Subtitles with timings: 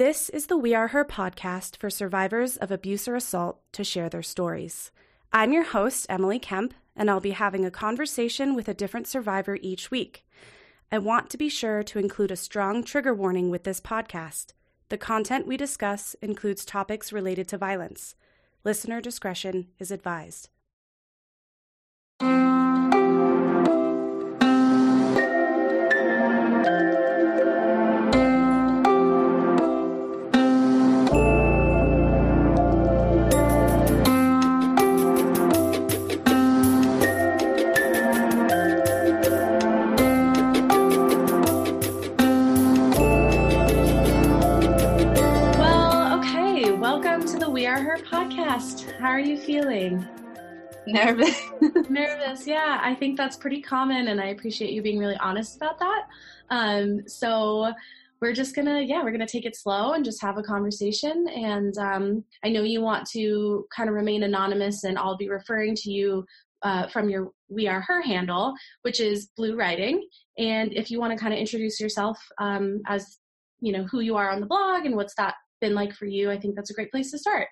[0.00, 4.08] This is the We Are Her podcast for survivors of abuse or assault to share
[4.08, 4.90] their stories.
[5.30, 9.58] I'm your host, Emily Kempe, and I'll be having a conversation with a different survivor
[9.60, 10.24] each week.
[10.90, 14.54] I want to be sure to include a strong trigger warning with this podcast.
[14.88, 18.14] The content we discuss includes topics related to violence.
[18.64, 20.48] Listener discretion is advised.
[47.70, 48.98] Welcome to the We Are Her podcast.
[48.98, 50.06] How are you feeling?
[50.88, 51.40] Nervous.
[51.88, 52.80] Nervous, yeah.
[52.82, 56.08] I think that's pretty common, and I appreciate you being really honest about that.
[56.50, 57.72] Um, so
[58.20, 61.28] we're just gonna, yeah, we're gonna take it slow and just have a conversation.
[61.28, 65.76] And um, I know you want to kind of remain anonymous, and I'll be referring
[65.76, 66.24] to you
[66.62, 70.08] uh, from your We Are Her handle, which is Blue Writing.
[70.38, 73.18] And if you want to kind of introduce yourself um, as
[73.60, 76.32] you know who you are on the blog and what's that been like for you,
[76.32, 77.46] I think that's a great place to start.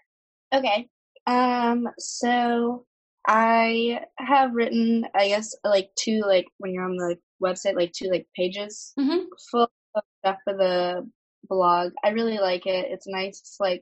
[0.54, 0.88] Okay.
[1.26, 2.86] Um, so
[3.26, 8.08] I have written, I guess, like two, like when you're on the website, like two,
[8.10, 9.24] like pages Mm-hmm.
[9.50, 11.08] full of stuff for the
[11.48, 11.92] blog.
[12.04, 12.86] I really like it.
[12.90, 13.80] It's a nice, like,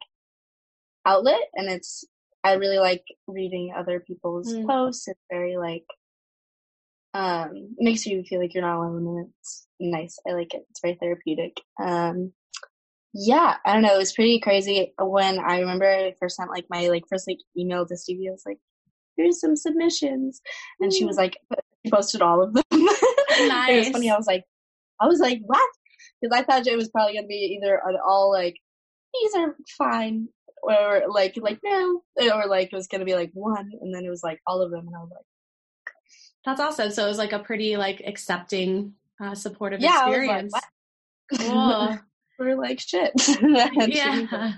[1.06, 2.05] outlet, and it's,
[2.44, 4.67] I really like reading other people's Mm.
[4.67, 5.09] posts.
[5.09, 5.87] It's very, like,
[7.14, 10.19] um, makes you feel like you're not alone, and it's nice.
[10.28, 10.67] I like it.
[10.70, 11.61] It's very therapeutic.
[11.81, 12.33] Um,
[13.15, 13.95] yeah, I don't know.
[13.95, 17.39] It was pretty crazy when I remember I first sent like my like first like
[17.57, 18.29] email to Stevie.
[18.29, 18.59] I was like,
[19.17, 20.41] "Here's some submissions,"
[20.81, 21.37] and she was like,
[21.84, 22.62] she posted all of them.
[22.73, 23.87] it Nice.
[23.87, 24.11] was funny.
[24.11, 24.45] I was like,
[25.01, 25.69] I was like, what?
[26.21, 28.57] Because I thought it was probably gonna be either an all like
[29.15, 30.29] these are fine,
[30.62, 34.11] or like like no, or like it was gonna be like one, and then it
[34.11, 35.25] was like all of them, and I was like,
[36.45, 36.91] That's awesome.
[36.91, 40.53] So it was like a pretty like accepting, uh, supportive yeah, like, experience.
[40.53, 40.65] what?
[41.41, 41.99] Cool.
[42.39, 43.13] We're like shit.
[43.89, 44.55] Yeah.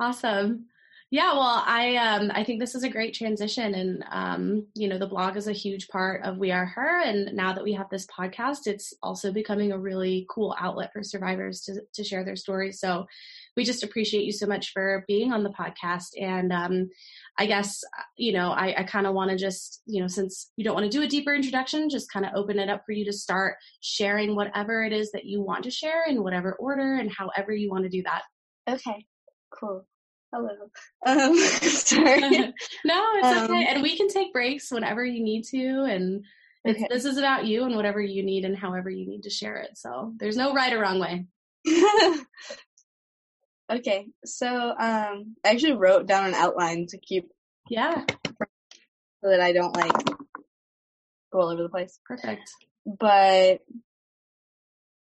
[0.00, 0.66] Awesome.
[1.12, 4.96] Yeah, well, I um I think this is a great transition and um you know
[4.96, 7.90] the blog is a huge part of We Are Her and now that we have
[7.90, 12.36] this podcast it's also becoming a really cool outlet for survivors to to share their
[12.36, 12.78] stories.
[12.78, 13.06] So
[13.56, 16.88] we just appreciate you so much for being on the podcast and um
[17.40, 17.82] I guess
[18.16, 20.84] you know I I kind of want to just you know since you don't want
[20.84, 23.56] to do a deeper introduction just kind of open it up for you to start
[23.80, 27.70] sharing whatever it is that you want to share in whatever order and however you
[27.70, 28.22] want to do that.
[28.68, 29.06] Okay,
[29.58, 29.86] cool.
[30.32, 30.50] Hello.
[31.06, 32.20] Um, sorry.
[32.84, 33.64] no, it's Um, okay.
[33.70, 35.84] And we can take breaks whenever you need to.
[35.84, 36.22] And
[36.64, 36.88] it's, Okay.
[36.90, 39.78] this is about you and whatever you need and however you need to share it.
[39.78, 41.24] So there's no right or wrong way.
[43.70, 47.30] Okay, so um, I actually wrote down an outline to keep
[47.68, 48.04] Yeah,
[49.22, 49.92] so that I don't like
[51.32, 51.98] go all over the place.
[52.04, 52.50] perfect.
[52.86, 53.60] But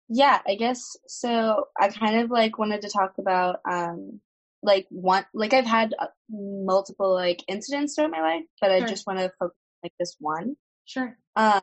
[0.07, 1.65] yeah, I guess so.
[1.79, 4.21] I kind of like wanted to talk about um,
[4.61, 9.07] like one like I've had uh, multiple like incidents throughout my life, but I just
[9.07, 10.55] want to focus like this one.
[10.85, 11.17] Sure.
[11.35, 11.61] Um,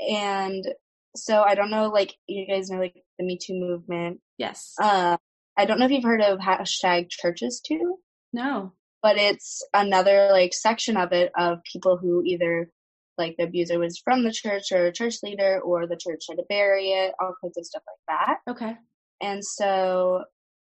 [0.00, 0.66] and
[1.14, 4.20] so I don't know, like you guys know, like the Me Too movement.
[4.38, 4.74] Yes.
[4.80, 5.16] Uh,
[5.56, 7.98] I don't know if you've heard of hashtag churches too,
[8.32, 8.72] no.
[9.02, 12.70] but it's another like section of it of people who either
[13.18, 16.36] like the abuser was from the church or a church leader or the church had
[16.36, 18.50] to bury it, all kinds of stuff like that.
[18.50, 18.76] Okay.
[19.22, 20.24] And so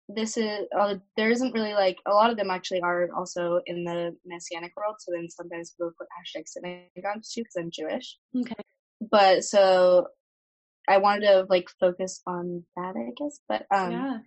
[0.08, 3.84] this is uh, there isn't really like a lot of them actually are also in
[3.84, 4.96] the messianic world.
[4.98, 8.18] So then sometimes people put hashtag synagogues too because I'm Jewish.
[8.36, 8.54] Okay.
[9.10, 10.08] But so
[10.88, 13.38] I wanted to like focus on that, I guess.
[13.48, 14.18] But um, yeah.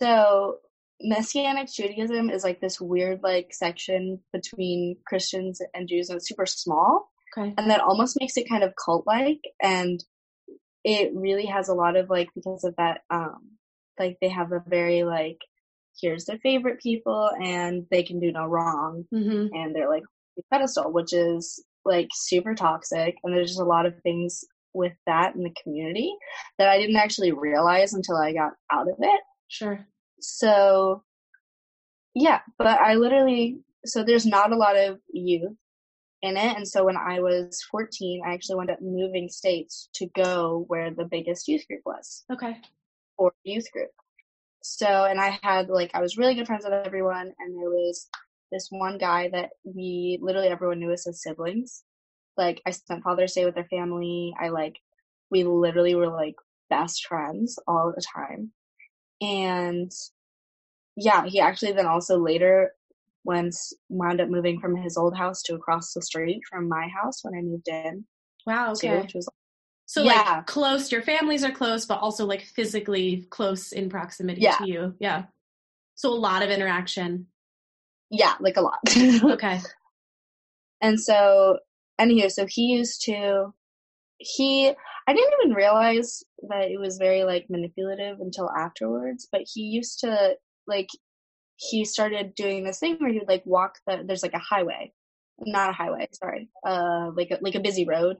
[0.00, 0.58] So
[1.00, 6.46] Messianic Judaism is like this weird like section between Christians and Jews, and it's super
[6.46, 7.54] small, Okay.
[7.58, 10.02] and that almost makes it kind of cult like, and
[10.84, 13.52] it really has a lot of like because of that, um,
[13.98, 15.38] like they have a very like
[16.00, 19.54] here's their favorite people and they can do no wrong, Mm-hmm.
[19.54, 20.04] and they're like
[20.52, 24.44] pedestal, which is like super toxic, and there's just a lot of things
[24.74, 26.12] with that in the community
[26.58, 29.86] that I didn't actually realize until I got out of it Sure.
[30.20, 31.02] so
[32.14, 35.52] yeah but i literally so there's not a lot of youth
[36.22, 40.06] in it and so when i was 14 i actually wound up moving states to
[40.16, 42.56] go where the biggest youth group was Okay.
[43.16, 43.90] or youth group
[44.62, 48.08] so and i had like i was really good friends with everyone and there was
[48.50, 51.84] this one guy that we literally everyone knew us as siblings
[52.36, 54.76] like i spent father's day with their family i like
[55.30, 56.34] we literally were like
[56.70, 58.50] best friends all the time
[59.20, 59.90] and
[60.96, 62.72] yeah, he actually then also later
[63.24, 67.22] once wound up moving from his old house to across the street from my house
[67.22, 68.04] when I moved in.
[68.46, 68.72] Wow.
[68.72, 68.88] Okay.
[68.88, 69.28] Too, which was
[69.86, 70.36] so yeah.
[70.36, 74.56] like close, your families are close, but also like physically close in proximity yeah.
[74.56, 74.94] to you.
[75.00, 75.24] Yeah.
[75.94, 77.26] So a lot of interaction.
[78.10, 78.78] Yeah, like a lot.
[78.96, 79.60] okay.
[80.80, 81.58] And so,
[82.00, 83.52] anywho, so he used to,
[84.18, 84.68] he,
[85.06, 90.00] I didn't even realize that it was very like manipulative until afterwards, but he used
[90.00, 90.34] to,
[90.66, 90.88] like,
[91.56, 94.92] he started doing this thing where he would like walk the, there's like a highway,
[95.40, 98.16] not a highway, sorry, uh, like a, like a busy road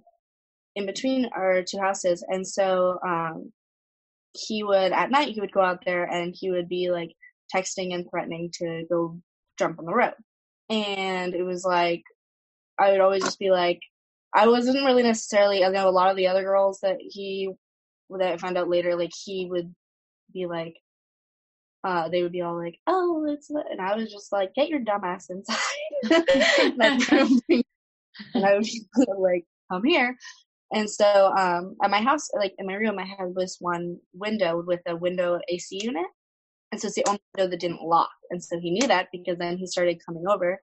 [0.74, 2.24] in between our two houses.
[2.28, 3.52] And so, um,
[4.34, 7.12] he would, at night, he would go out there and he would be like
[7.54, 9.18] texting and threatening to go
[9.58, 10.14] jump on the road.
[10.68, 12.02] And it was like,
[12.78, 13.80] I would always just be like,
[14.34, 15.64] I wasn't really necessarily.
[15.64, 17.50] I know a lot of the other girls that he
[18.10, 19.74] that I found out later, like he would
[20.32, 20.74] be like,
[21.84, 24.80] uh, they would be all like, "Oh, it's," and I was just like, "Get your
[24.80, 25.56] dumb ass inside,"
[26.10, 26.12] and,
[28.44, 28.82] I would be
[29.18, 30.16] like, "Come here."
[30.74, 34.62] And so, um, at my house, like in my room, I had this one window
[34.66, 36.06] with a window AC unit,
[36.72, 38.10] and so it's the only window that didn't lock.
[38.30, 40.60] And so he knew that because then he started coming over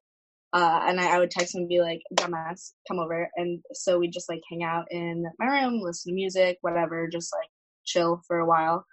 [0.53, 3.29] uh, and I, I, would text him and be like, dumbass, come over.
[3.35, 7.33] And so we'd just like hang out in my room, listen to music, whatever, just
[7.33, 7.49] like
[7.85, 8.85] chill for a while.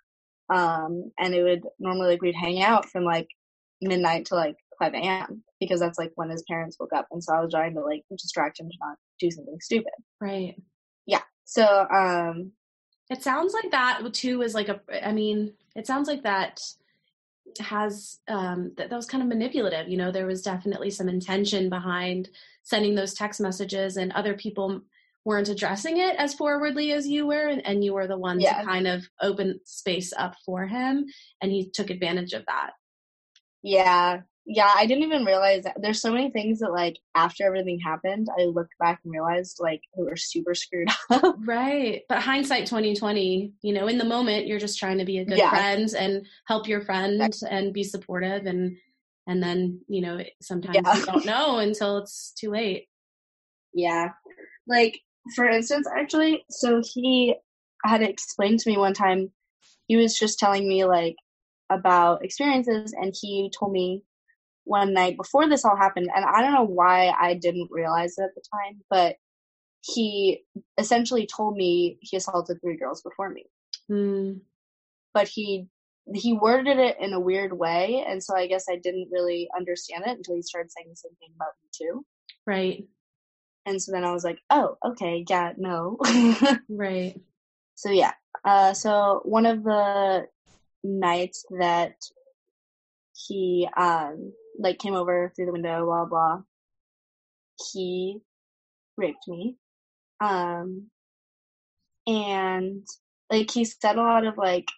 [0.53, 3.29] Um, and it would normally like we'd hang out from like
[3.81, 5.45] midnight to like 5 a.m.
[5.61, 7.07] because that's like when his parents woke up.
[7.13, 9.93] And so I was trying to like distract him to not do something stupid.
[10.21, 10.61] Right.
[11.07, 11.23] Yeah.
[11.45, 12.53] So, um,
[13.11, 16.61] it sounds like that too was like a, I mean, it sounds like that
[17.59, 19.89] has um, that, that was kind of manipulative.
[19.89, 22.31] You know, there was definitely some intention behind
[22.63, 24.83] sending those text messages, and other people
[25.25, 28.61] weren't addressing it as forwardly as you were, and, and you were the one yeah.
[28.61, 31.07] to kind of open space up for him,
[31.41, 32.73] and he took advantage of that.
[33.63, 37.79] Yeah, yeah, I didn't even realize that there's so many things that like after everything
[37.79, 41.37] happened, I looked back and realized like we were super screwed up.
[41.45, 42.03] Right.
[42.09, 45.39] But hindsight 2020, you know, in the moment you're just trying to be a good
[45.39, 45.51] yeah.
[45.51, 48.77] friend and help your friend and be supportive and
[49.29, 50.97] and then, you know, sometimes yeah.
[50.97, 52.89] you don't know until it's too late.
[53.73, 54.11] Yeah.
[54.67, 54.99] Like
[55.37, 57.37] for instance, actually, so he
[57.85, 59.31] had explained to me one time
[59.87, 61.15] he was just telling me like
[61.71, 64.03] about experiences and he told me
[64.65, 68.23] one night before this all happened, and I don't know why I didn't realize it
[68.23, 69.17] at the time, but
[69.81, 70.45] he
[70.79, 73.47] essentially told me he assaulted three girls before me.
[73.91, 74.41] Mm.
[75.13, 75.69] But he
[76.15, 80.05] he worded it in a weird way, and so I guess I didn't really understand
[80.07, 82.05] it until he started saying the same thing about me too.
[82.47, 82.85] Right.
[83.67, 85.99] And so then I was like, oh, okay, yeah, no.
[86.69, 87.21] right.
[87.77, 88.13] So yeah.
[88.45, 90.27] Uh, so one of the
[90.83, 91.95] nights that
[93.29, 96.43] he um like came over through the window, blah blah.
[97.73, 98.21] He
[98.97, 99.57] raped me.
[100.21, 100.91] Um
[102.07, 102.87] and
[103.31, 104.69] like he said a lot of like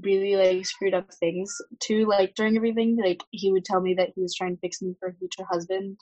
[0.00, 4.10] really like screwed up things too like during everything like he would tell me that
[4.14, 5.98] he was trying to fix me for a future husband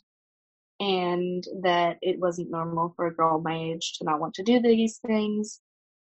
[0.81, 4.61] and that it wasn't normal for a girl my age to not want to do
[4.61, 5.61] these things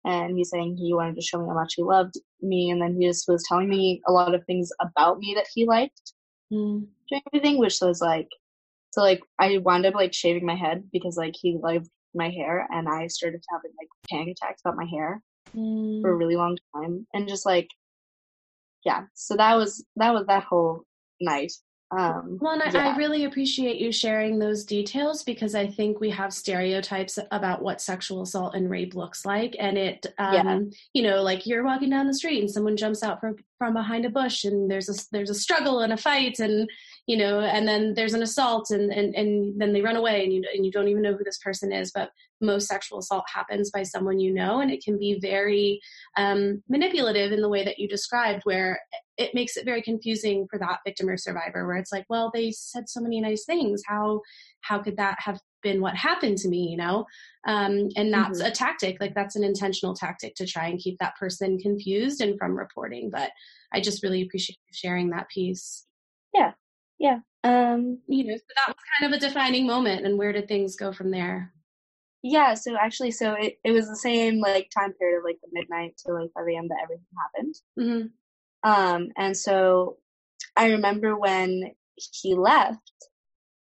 [0.04, 2.96] and he's saying he wanted to show me how much he loved me and then
[2.98, 6.12] he just was telling me a lot of things about me that he liked
[6.52, 6.86] mm.
[7.08, 8.28] doing everything, which was like,
[8.90, 12.68] so like I wound up like shaving my head because like he loved my hair,
[12.70, 15.22] and I started having like panic attacks about my hair
[15.56, 16.02] mm.
[16.02, 17.68] for a really long time, and just like,
[18.84, 19.04] yeah.
[19.14, 20.84] So that was that was that whole
[21.20, 21.52] night.
[21.96, 26.08] Um, well, and I, I, really appreciate you sharing those details because I think we
[26.08, 30.58] have stereotypes about what sexual assault and rape looks like, and it, um, yeah.
[30.94, 34.06] you know, like you're walking down the street and someone jumps out from from behind
[34.06, 36.66] a bush, and there's a there's a struggle and a fight, and
[37.06, 40.32] you know, and then there's an assault, and and and then they run away, and
[40.32, 42.10] you and you don't even know who this person is, but
[42.42, 45.80] most sexual assault happens by someone you know, and it can be very
[46.16, 48.80] um, manipulative in the way that you described, where
[49.18, 52.50] it makes it very confusing for that victim or survivor where it's like well they
[52.50, 53.82] said so many nice things.
[53.86, 54.20] How
[54.62, 56.68] how could that have been what happened to me?
[56.70, 57.06] You know?
[57.46, 58.48] Um, and that's mm-hmm.
[58.48, 62.38] a tactic like that's an intentional tactic to try and keep that person confused and
[62.38, 63.30] from reporting but
[63.72, 65.86] i just really appreciate you sharing that piece.
[66.34, 66.52] Yeah.
[66.98, 67.18] Yeah.
[67.44, 70.76] Um you know so that was kind of a defining moment and where did things
[70.76, 71.52] go from there
[72.22, 75.48] yeah so actually so it, it was the same like time period of like the
[75.52, 78.06] midnight to like 5 a.m that everything happened mm-hmm.
[78.62, 79.96] Um, and so
[80.56, 82.78] I remember when he left,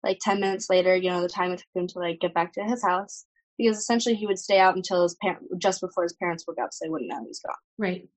[0.02, 2.52] like 10 minutes later, you know, the time it took him to like get back
[2.54, 3.24] to his house,
[3.58, 6.70] because essentially he would stay out until his parent, just before his parents woke up,
[6.72, 7.56] so they wouldn't know he was gone.
[7.78, 8.08] Right.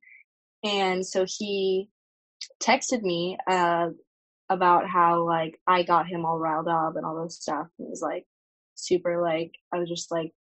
[0.63, 1.89] And so he
[2.61, 3.89] texted me uh,
[4.49, 7.67] about how like I got him all riled up and all this stuff.
[7.79, 8.25] And was like
[8.81, 10.31] super like I was just like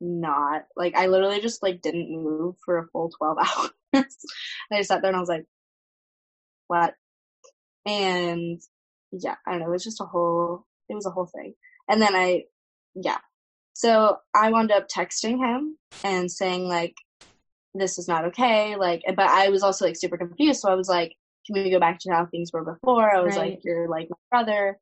[0.00, 3.70] not like I literally just like didn't move for a full twelve hours.
[3.92, 4.06] and
[4.72, 5.44] I just sat there and I was like,
[6.68, 6.94] what?
[7.86, 8.60] And
[9.12, 9.68] yeah, I don't know.
[9.68, 10.66] It was just a whole.
[10.88, 11.54] It was a whole thing.
[11.88, 12.44] And then I,
[12.94, 13.18] yeah.
[13.74, 16.94] So I wound up texting him and saying like,
[17.74, 18.76] this is not okay.
[18.76, 20.60] Like, but I was also like super confused.
[20.60, 21.14] So I was like,
[21.46, 23.14] can we go back to how things were before?
[23.14, 23.52] I was right.
[23.52, 24.78] like, you're like my brother.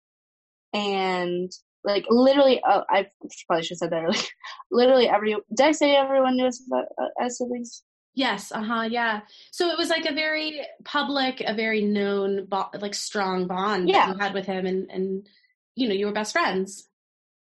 [0.73, 1.51] And
[1.87, 3.07] like literally, oh, I
[3.47, 4.21] probably should have said that earlier.
[4.71, 7.85] literally every, did I say everyone knew us about uh, as siblings?
[8.15, 9.21] Yes, uh-huh, yeah.
[9.53, 14.07] So it was like a very public, a very known, bo- like strong bond yeah.
[14.07, 15.29] that you had with him and, and,
[15.77, 16.89] you know, you were best friends.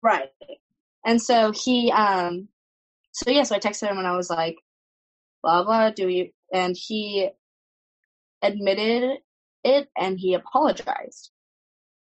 [0.02, 0.30] Right.
[1.06, 2.48] And so he, um,
[3.12, 4.56] so yeah, so I texted him and I was like,
[5.44, 7.30] blah, blah, do you, and he
[8.42, 9.18] admitted
[9.66, 11.32] it and he apologized.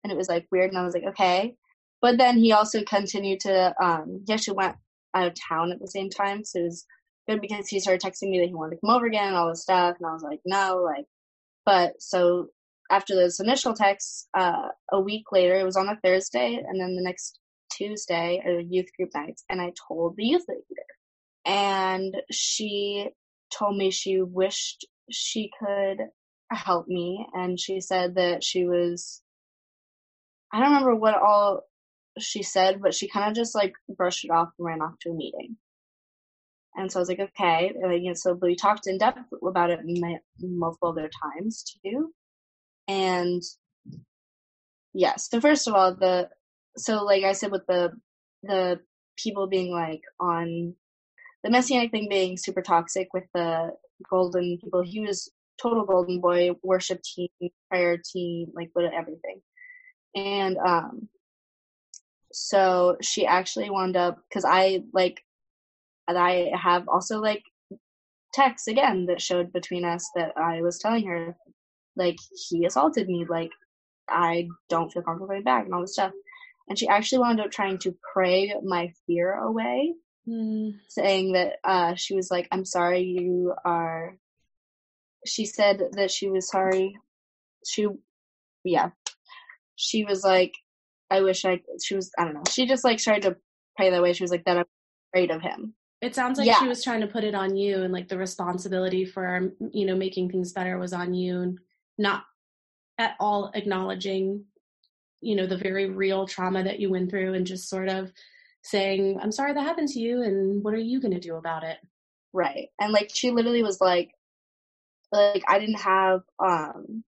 [0.04, 1.58] And it was like weird and I was like, okay.
[2.02, 4.76] But then he also continued to, um, he actually went
[5.14, 6.44] out of town at the same time.
[6.46, 6.86] So it was,
[7.30, 9.50] good because he started texting me that he wanted to come over again and all
[9.50, 9.96] this stuff.
[10.00, 11.06] And I was like, no, like,
[11.66, 12.48] but so
[12.90, 16.96] after those initial texts, uh, a week later, it was on a Thursday, and then
[16.96, 17.40] the next
[17.72, 20.64] Tuesday, a youth group nights, and I told the youth leader.
[21.46, 23.10] And she
[23.56, 26.00] told me she wished she could
[26.52, 29.22] help me, and she said that she was,
[30.52, 31.62] I don't remember what all
[32.18, 35.12] she said, but she kind of just like brushed it off and ran off to
[35.12, 35.58] a meeting.
[36.76, 37.74] And so I was like, okay.
[37.82, 39.80] And, know, so we talked in depth about it
[40.40, 42.14] multiple other times too.
[42.88, 43.42] And
[44.94, 46.30] yes, so first of all, the
[46.78, 47.92] so like I said with the
[48.44, 48.80] the
[49.18, 50.74] people being like on
[51.44, 53.72] the messianic thing being super toxic with the
[54.10, 55.30] golden people, he was
[55.62, 57.30] total golden boy worship team,
[57.70, 59.42] prayer team, like with everything.
[60.16, 61.10] And um
[62.32, 65.22] so she actually wound up because I like
[66.08, 67.44] and I have also like
[68.34, 71.36] texts again that showed between us that I was telling her
[71.96, 72.18] like
[72.50, 73.52] he assaulted me, like
[74.08, 76.12] I don't feel comfortable going back and all this stuff.
[76.68, 79.94] And she actually wound up trying to pray my fear away,
[80.28, 80.74] mm.
[80.88, 84.16] saying that uh, she was like, I'm sorry you are.
[85.26, 86.96] She said that she was sorry.
[87.68, 87.88] She,
[88.64, 88.92] yeah.
[89.76, 90.54] She was like,
[91.10, 92.44] I wish I, she was, I don't know.
[92.50, 93.36] She just like tried to
[93.76, 94.14] pray that way.
[94.14, 94.66] She was like, that I'm
[95.14, 95.74] afraid of him.
[96.02, 96.60] It sounds like yeah.
[96.60, 99.96] she was trying to put it on you and like the responsibility for, you know,
[99.96, 101.60] making things better was on you and
[101.98, 102.24] not
[102.98, 104.46] at all acknowledging,
[105.20, 108.14] you know, the very real trauma that you went through and just sort of
[108.64, 111.64] saying, I'm sorry that happened to you and what are you going to do about
[111.64, 111.78] it?
[112.32, 112.70] Right.
[112.80, 114.12] And like she literally was like,
[115.12, 117.04] like I didn't have, um,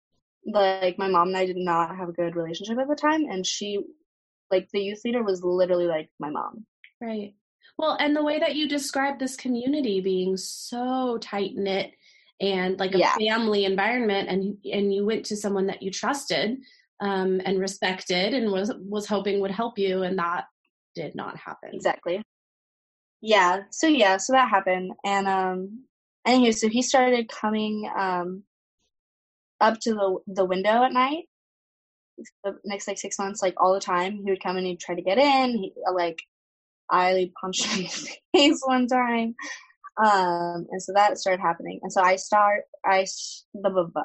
[0.53, 3.27] like my mom and I did not have a good relationship at the time.
[3.31, 3.81] And she,
[4.51, 6.67] like the youth leader was literally like my mom.
[7.01, 7.35] Right.
[7.79, 11.93] Well, and the way that you describe this community being so tight knit
[12.41, 13.15] and like a yeah.
[13.17, 16.59] family environment, and and you went to someone that you trusted
[17.01, 20.47] um, and respected, and was was hoping would help you, and that
[20.95, 21.71] did not happen.
[21.73, 22.23] Exactly.
[23.21, 23.63] Yeah.
[23.71, 24.17] So yeah.
[24.17, 25.85] So that happened, and um,
[26.27, 28.43] anyway, so he started coming um
[29.61, 31.25] up to the the window at night
[32.45, 34.21] the next like six months, like all the time.
[34.25, 35.57] He would come and he'd try to get in.
[35.57, 36.21] He like
[36.91, 39.35] I punched him in the face one time.
[40.03, 41.81] Um, and so that started happening.
[41.83, 43.05] And so I start, I,
[43.53, 44.05] blah, blah, blah.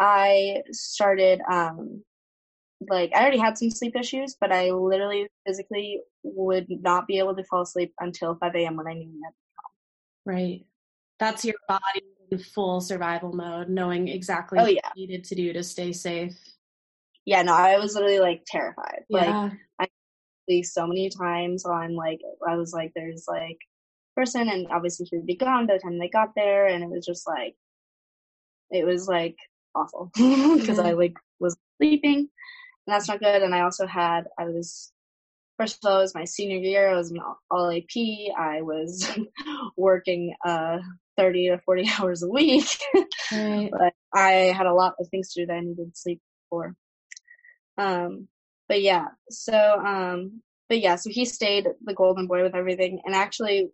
[0.00, 2.02] I started, um,
[2.90, 7.36] like, I already had some sleep issues, but I literally physically would not be able
[7.36, 8.76] to fall asleep until 5 a.m.
[8.76, 10.32] when I knew that.
[10.32, 10.66] Right.
[11.20, 12.02] That's your body
[12.38, 14.90] full survival mode, knowing exactly oh, what yeah.
[14.94, 16.36] you needed to do to stay safe.
[17.24, 19.04] Yeah, no, I was literally like terrified.
[19.08, 19.50] Yeah.
[19.78, 19.90] Like,
[20.48, 23.58] I so many times on like I was like there's like
[24.14, 26.90] person and obviously he would be gone by the time they got there and it
[26.90, 27.56] was just like
[28.70, 29.36] it was like
[29.74, 32.28] awful because I like was sleeping and
[32.86, 34.92] that's not good and I also had I was
[35.58, 39.08] first of all it was my senior year I was an all AP I was
[39.76, 40.78] working uh
[41.16, 42.66] 30 to 40 hours a week
[43.32, 43.70] right.
[43.70, 46.74] but I had a lot of things to do that I needed sleep for
[47.78, 48.28] um
[48.68, 53.14] but yeah, so um, but yeah, so he stayed the golden boy with everything, and
[53.14, 53.70] actually,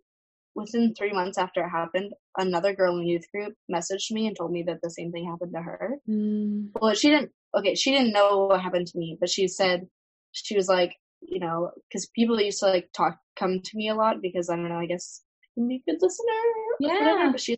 [0.55, 4.35] within three months after it happened, another girl in the youth group messaged me and
[4.37, 5.95] told me that the same thing happened to her.
[6.09, 6.69] Mm.
[6.79, 7.31] Well, she didn't.
[7.55, 9.87] Okay, she didn't know what happened to me, but she said
[10.33, 13.95] she was like, you know, because people used to like talk, come to me a
[13.95, 15.21] lot because I don't know, I guess
[15.55, 16.33] be a good listener,
[16.79, 16.93] yeah.
[16.99, 17.57] Whatever, but she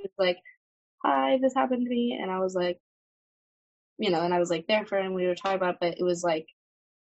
[0.00, 0.38] was like,
[1.04, 2.78] "Hi, this happened to me," and I was like,
[3.98, 5.14] you know, and I was like there for him.
[5.14, 6.46] We were talking about, it, but it was like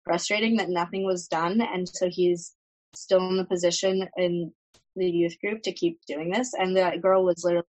[0.03, 2.55] frustrating that nothing was done, and so he's
[2.93, 4.51] still in the position in
[4.95, 6.53] the youth group to keep doing this.
[6.53, 7.65] And that girl was literally,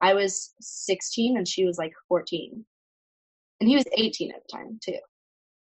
[0.00, 2.64] I was 16 and she was like 14,
[3.60, 4.98] and he was 18 at the time too.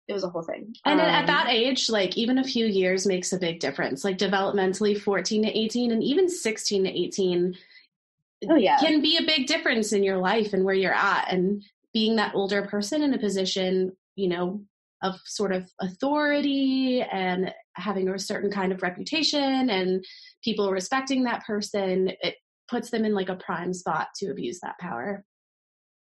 [0.07, 0.75] It was a whole thing.
[0.85, 4.05] And um, at that age, like even a few years makes a big difference.
[4.05, 7.57] Like developmentally, 14 to 18, and even 16 to 18
[8.51, 8.79] oh, yeah.
[8.79, 11.33] can be a big difference in your life and where you're at.
[11.33, 11.63] And
[11.95, 14.61] being that older person in a position, you know,
[15.03, 20.05] of sort of authority and having a certain kind of reputation and
[20.43, 22.37] people respecting that person, it
[22.69, 25.25] puts them in like a prime spot to abuse that power.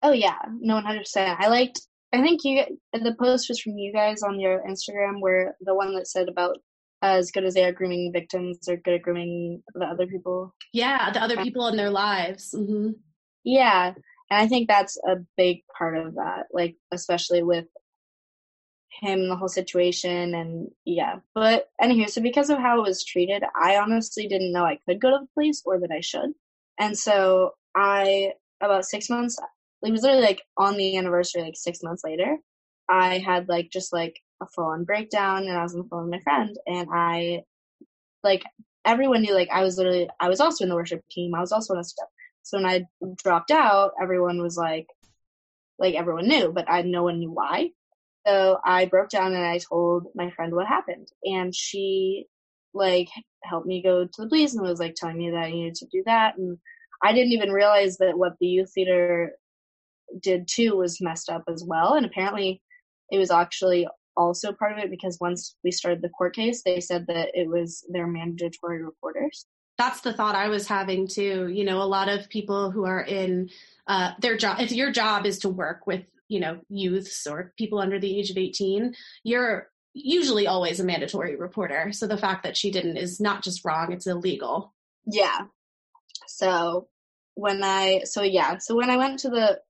[0.03, 1.39] Oh yeah, no, one hundred percent.
[1.41, 1.81] I liked.
[2.17, 5.95] I think you the post was from you guys on your Instagram, where the one
[5.95, 6.59] that said about
[7.03, 10.55] as good as they are grooming victims, they're good at grooming the other people.
[10.73, 12.55] Yeah, the other people in their lives.
[12.57, 12.93] Mm-hmm.
[13.45, 13.93] Yeah,
[14.31, 17.67] and I think that's a big part of that, like especially with
[19.03, 21.17] him, the whole situation, and yeah.
[21.35, 25.01] But anyway, so because of how it was treated, I honestly didn't know I could
[25.01, 26.33] go to the police or that I should,
[26.79, 28.33] and so I
[28.63, 29.39] about six months.
[29.83, 32.37] It was literally like on the anniversary, like six months later.
[32.89, 36.05] I had like just like a full on breakdown, and I was on the phone
[36.05, 37.43] with my friend, and I
[38.23, 38.43] like
[38.85, 41.35] everyone knew like I was literally I was also in the worship team.
[41.35, 42.09] I was also in a step.
[42.43, 42.85] So when I
[43.23, 44.87] dropped out, everyone was like,
[45.79, 47.71] like everyone knew, but I no one knew why.
[48.27, 52.27] So I broke down and I told my friend what happened, and she
[52.75, 53.09] like
[53.45, 55.87] helped me go to the police and was like telling me that I needed to
[55.87, 56.59] do that, and
[57.03, 59.33] I didn't even realize that what the youth leader
[60.21, 62.63] did too was messed up as well, and apparently
[63.11, 63.87] it was actually
[64.17, 67.49] also part of it because once we started the court case, they said that it
[67.49, 69.47] was their mandatory reporters
[69.79, 71.49] that's the thought I was having too.
[71.49, 73.51] You know, a lot of people who are in
[73.87, 77.79] uh, their job, if your job is to work with, you know, youths or people
[77.79, 81.93] under the age of 18, you're usually always a mandatory reporter.
[81.93, 84.75] So the fact that she didn't is not just wrong, it's illegal.
[85.07, 85.41] Yeah.
[86.27, 86.89] So
[87.35, 89.61] when I, so yeah, so when I went to the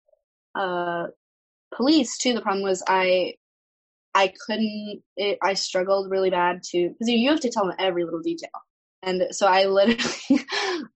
[0.56, 1.08] uh,
[1.74, 3.34] police too, the problem was I,
[4.14, 8.04] I couldn't, it, I struggled really bad to, because you have to tell them every
[8.04, 8.50] little detail.
[9.02, 10.44] And so I literally,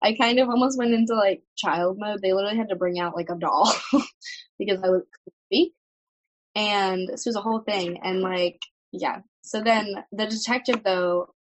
[0.03, 2.20] I kind of almost went into like child mode.
[2.23, 3.73] They literally had to bring out like a doll
[4.59, 5.03] because I was
[5.46, 5.75] speak.
[6.55, 8.01] And this was a whole thing.
[8.03, 8.61] And like,
[8.92, 9.18] yeah.
[9.42, 11.35] So then the detective, though,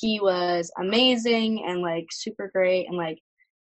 [0.00, 2.86] he was amazing and like super great.
[2.88, 3.18] And like,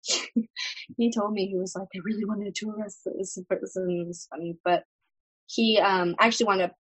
[0.98, 3.90] he told me he was like, I really wanted to arrest this person.
[3.90, 4.58] It was funny.
[4.64, 4.84] But
[5.48, 6.76] he um, actually wound up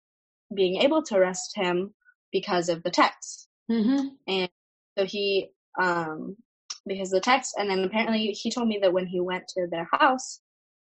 [0.53, 1.93] being able to arrest him
[2.31, 3.47] because of the text.
[3.71, 4.07] Mm-hmm.
[4.27, 4.49] And
[4.97, 6.37] so he um,
[6.85, 9.67] because of the text, and then apparently he told me that when he went to
[9.69, 10.39] their house,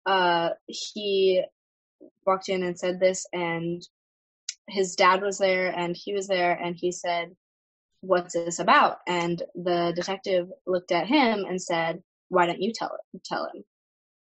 [0.05, 1.43] uh, he
[2.25, 3.81] walked in and said this, and
[4.67, 7.35] his dad was there, and he was there, and he said,
[7.99, 12.91] "What's this about?" And the detective looked at him and said, "Why don't you tell
[13.13, 13.23] it?
[13.23, 13.63] Tell him?"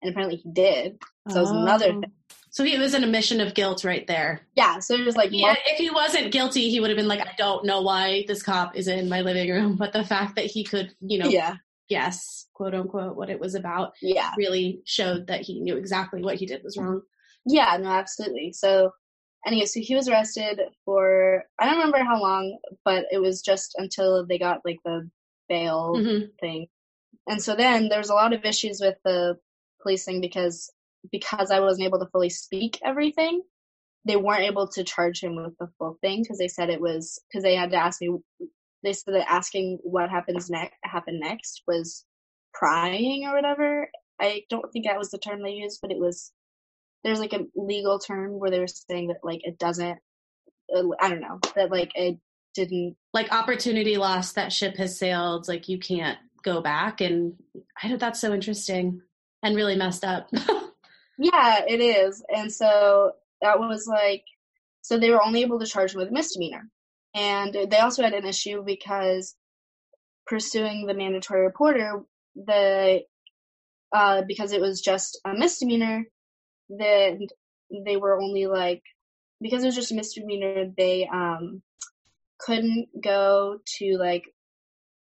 [0.03, 0.99] And apparently he did.
[1.29, 1.39] So oh.
[1.39, 2.01] it was another oh.
[2.01, 2.13] thing.
[2.51, 4.41] So he was an admission of guilt right there.
[4.55, 4.79] Yeah.
[4.79, 7.35] So it was like, yeah, if he wasn't guilty, he would have been like, I
[7.37, 9.77] don't know why this cop is in my living room.
[9.77, 11.57] But the fact that he could, you know, yeah.
[11.91, 16.37] guess, quote unquote, what it was about, yeah, really showed that he knew exactly what
[16.37, 17.03] he did was wrong.
[17.45, 17.77] Yeah.
[17.77, 18.55] No, absolutely.
[18.55, 18.91] So
[19.47, 23.75] anyway, so he was arrested for I don't remember how long, but it was just
[23.77, 25.11] until they got like the
[25.47, 26.27] bail mm-hmm.
[26.41, 26.69] thing.
[27.29, 29.39] And so then there's a lot of issues with the
[29.83, 30.71] policing because
[31.13, 33.43] because I wasn't able to fully speak everything,
[34.05, 37.21] they weren't able to charge him with the full thing because they said it was
[37.29, 38.17] because they had to ask me.
[38.83, 42.05] They said that asking what happens next happened next was
[42.55, 43.89] prying or whatever.
[44.21, 46.33] I don't think that was the term they used, but it was.
[47.05, 49.99] There's like a legal term where they were saying that like it doesn't.
[50.75, 52.19] Uh, I don't know that like it
[52.55, 54.37] didn't like opportunity lost.
[54.37, 55.49] That ship has sailed.
[55.49, 57.35] Like you can't go back, and
[57.83, 59.03] I know that's so interesting
[59.43, 60.31] and really messed up.
[61.19, 62.23] Yeah, it is.
[62.35, 64.25] And so that was like,
[64.83, 66.69] so they were only able to charge him with a misdemeanor.
[67.15, 69.35] And they also had an issue because
[70.27, 72.03] pursuing the mandatory reporter,
[72.35, 73.03] the
[73.95, 76.05] uh, because it was just a misdemeanor,
[76.69, 77.21] then
[77.87, 78.83] they were only like
[79.41, 81.63] because it was just a misdemeanor, they um
[82.39, 84.25] couldn't go to like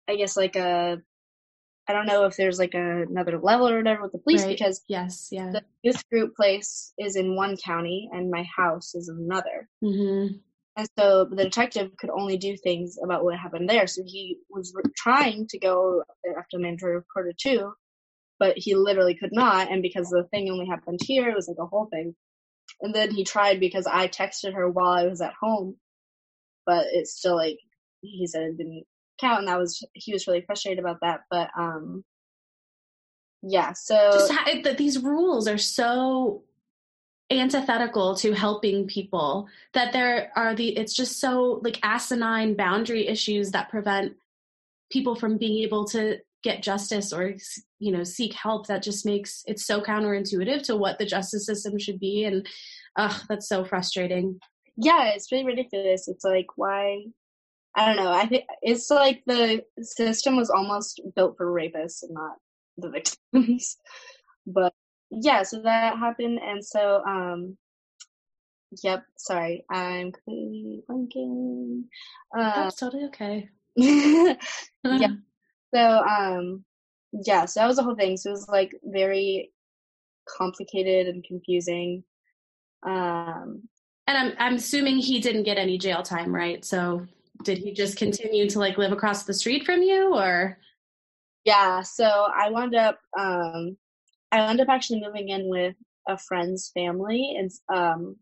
[0.09, 1.01] I guess like a
[1.87, 4.57] I don't know if there's like a, another level or whatever with the police right.
[4.57, 9.09] because yes, yeah, the youth group place is in one county and my house is
[9.09, 9.67] in another.
[9.83, 10.35] Mm-hmm.
[10.77, 13.87] And so the detective could only do things about what happened there.
[13.87, 17.73] So he was re- trying to go after the mandatory reporter two,
[18.39, 19.69] but he literally could not.
[19.69, 22.15] And because the thing only happened here, it was like a whole thing.
[22.81, 25.75] and then he tried because I texted her while I was at home,
[26.65, 27.59] but it's still like
[28.01, 28.85] he said it didn't
[29.21, 31.21] count, and that was he was really frustrated about that.
[31.29, 32.03] But um,
[33.41, 36.43] yeah, so just these rules are so
[37.31, 43.51] antithetical to helping people that there are the it's just so like asinine boundary issues
[43.51, 44.13] that prevent
[44.91, 47.33] people from being able to get justice or
[47.79, 51.79] you know seek help that just makes it so counterintuitive to what the justice system
[51.79, 52.45] should be and
[52.97, 54.37] ugh that's so frustrating
[54.75, 57.01] yeah it's really ridiculous it's like why
[57.75, 62.13] i don't know i think it's like the system was almost built for rapists and
[62.13, 62.37] not
[62.77, 63.77] the victims
[64.47, 64.73] but
[65.09, 67.57] yeah so that happened and so um
[68.83, 71.83] yep sorry i'm completely blanking
[72.37, 75.07] uh, that's totally okay yeah
[75.73, 76.63] so um
[77.11, 78.17] yeah, so that was the whole thing.
[78.17, 79.51] So it was like very
[80.37, 82.03] complicated and confusing.
[82.83, 83.67] Um
[84.07, 86.63] and I'm I'm assuming he didn't get any jail time, right?
[86.65, 87.05] So
[87.43, 90.57] did he just continue to like live across the street from you or?
[91.43, 93.77] Yeah so i wound up um
[94.31, 95.75] i wound up actually moving in with
[96.07, 98.17] a friend's family and um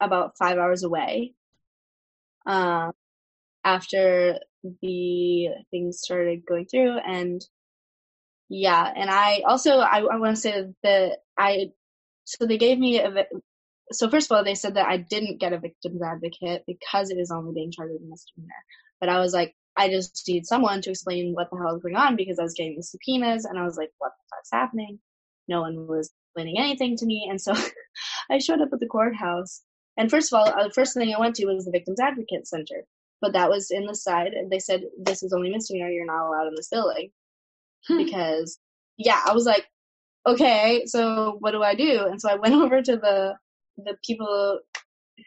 [0.00, 1.34] about five hours away.
[2.46, 2.92] Um
[3.64, 4.38] after
[4.82, 7.44] the things started going through and
[8.48, 11.70] yeah and i also i, I want to say that i
[12.24, 13.26] so they gave me a
[13.92, 17.16] so first of all they said that i didn't get a victim's advocate because it
[17.16, 18.52] is only being charged with misdemeanor
[19.00, 21.96] but i was like i just need someone to explain what the hell is going
[21.96, 24.98] on because i was getting the subpoenas and i was like what the fuck's happening?
[25.48, 27.26] No one was explaining anything to me.
[27.28, 27.54] And so
[28.30, 29.62] i showed up at the courthouse.
[29.96, 32.84] And first of all the first thing i went to was the victim's advocate center.
[33.20, 36.26] But that was in the side and they said this is only misdemeanor you're not
[36.26, 37.10] allowed in this building.
[37.86, 37.98] Hmm.
[37.98, 38.58] because
[38.96, 39.66] yeah i was like
[40.26, 42.06] okay so what do i do?
[42.06, 43.36] And so i went over to the
[43.76, 44.60] the people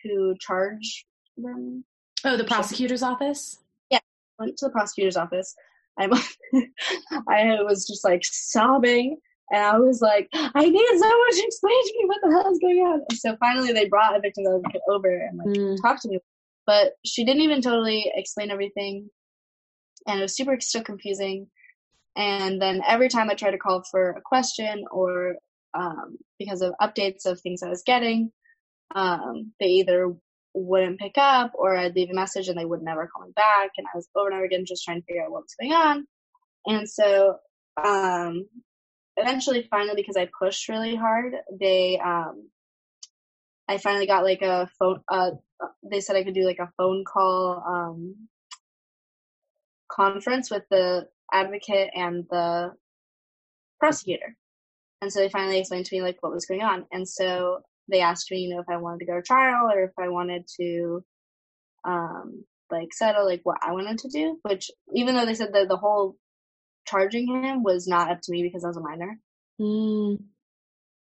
[0.03, 1.05] who charge
[1.37, 1.83] them?
[2.23, 3.59] Oh the prosecutor's office?
[3.89, 3.99] Yeah
[4.39, 5.55] went to the prosecutor's office.
[5.99, 6.05] I
[7.27, 9.17] i was just like sobbing
[9.49, 12.59] and I was like, I need someone to explain to me what the hell is
[12.59, 13.01] going on.
[13.09, 15.81] And so finally, they brought a victim advocate over and like mm.
[15.81, 16.19] talked to me
[16.67, 19.09] but she didn't even totally explain everything
[20.05, 21.47] and it was super still confusing.
[22.15, 25.35] And then every time i tried to call for a question or
[25.73, 28.31] um, because of updates of things i was getting
[28.95, 30.13] um, they either
[30.53, 33.69] wouldn't pick up or i'd leave a message and they would never call me back
[33.77, 35.73] and i was over and over again just trying to figure out what was going
[35.73, 36.07] on
[36.65, 37.35] and so
[37.83, 38.47] um,
[39.17, 42.49] eventually finally because i pushed really hard they um,
[43.67, 45.31] i finally got like a phone uh,
[45.83, 48.15] they said I could do like a phone call um,
[49.89, 52.73] conference with the advocate and the
[53.79, 54.35] prosecutor.
[55.01, 56.85] And so they finally explained to me like what was going on.
[56.91, 59.83] And so they asked me, you know, if I wanted to go to trial or
[59.83, 61.03] if I wanted to
[61.83, 65.69] um like settle like what I wanted to do, which even though they said that
[65.69, 66.15] the whole
[66.87, 69.19] charging him was not up to me because I was a minor.
[69.59, 70.21] Mm.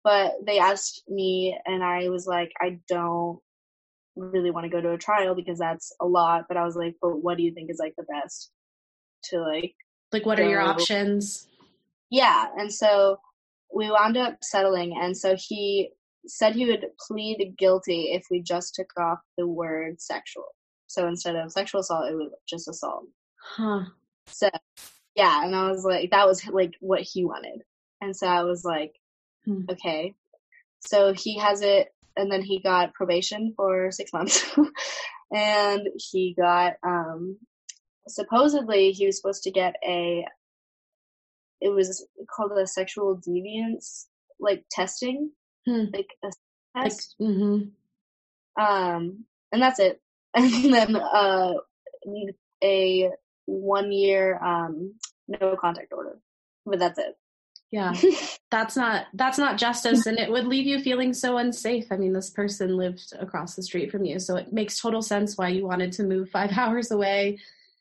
[0.03, 3.39] But they asked me and I was like, I don't
[4.15, 6.45] really want to go to a trial because that's a lot.
[6.47, 8.51] But I was like, but what do you think is like the best
[9.25, 9.75] to like?
[10.11, 10.43] Like, what go?
[10.43, 11.47] are your options?
[12.09, 12.47] Yeah.
[12.57, 13.17] And so
[13.73, 14.95] we wound up settling.
[15.01, 15.89] And so he
[16.27, 20.47] said he would plead guilty if we just took off the word sexual.
[20.87, 23.05] So instead of sexual assault, it was just assault.
[23.37, 23.85] Huh.
[24.27, 24.49] So
[25.15, 27.61] yeah, and I was like, that was like what he wanted.
[28.01, 28.93] And so I was like,
[29.45, 29.61] hmm.
[29.69, 30.13] okay.
[30.81, 34.45] So he has it and then he got probation for six months,
[35.33, 37.37] and he got um,
[38.07, 40.25] supposedly he was supposed to get a
[41.61, 44.05] it was called a sexual deviance
[44.39, 45.31] like testing
[45.65, 45.85] hmm.
[45.93, 46.31] like a
[46.75, 47.15] test.
[47.19, 48.61] like, mm-hmm.
[48.61, 50.01] um and that's it.
[50.35, 51.53] And then uh
[52.63, 53.09] a
[53.45, 54.95] one year um
[55.27, 56.19] no contact order.
[56.65, 57.15] But that's it.
[57.71, 57.93] Yeah.
[58.51, 61.91] That's not that's not justice and it would leave you feeling so unsafe.
[61.91, 65.37] I mean this person lived across the street from you so it makes total sense
[65.37, 67.39] why you wanted to move five hours away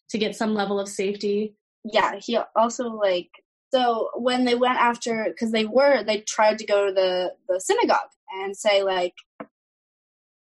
[0.08, 1.54] to get some level of safety.
[1.84, 3.30] Yeah he also like
[3.74, 7.60] so when they went after because they were they tried to go to the the
[7.60, 9.14] synagogue and say like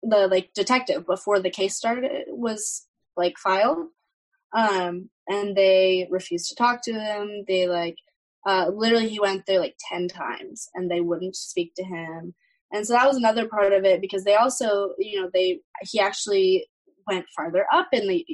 [0.03, 2.87] the like detective before the case started was
[3.17, 3.89] like filed
[4.55, 7.97] um and they refused to talk to him they like
[8.47, 12.33] uh, literally, he went there like 10 times and they wouldn't speak to him.
[12.73, 15.99] And so that was another part of it because they also, you know, they, he
[15.99, 16.67] actually
[17.09, 18.25] went farther up in the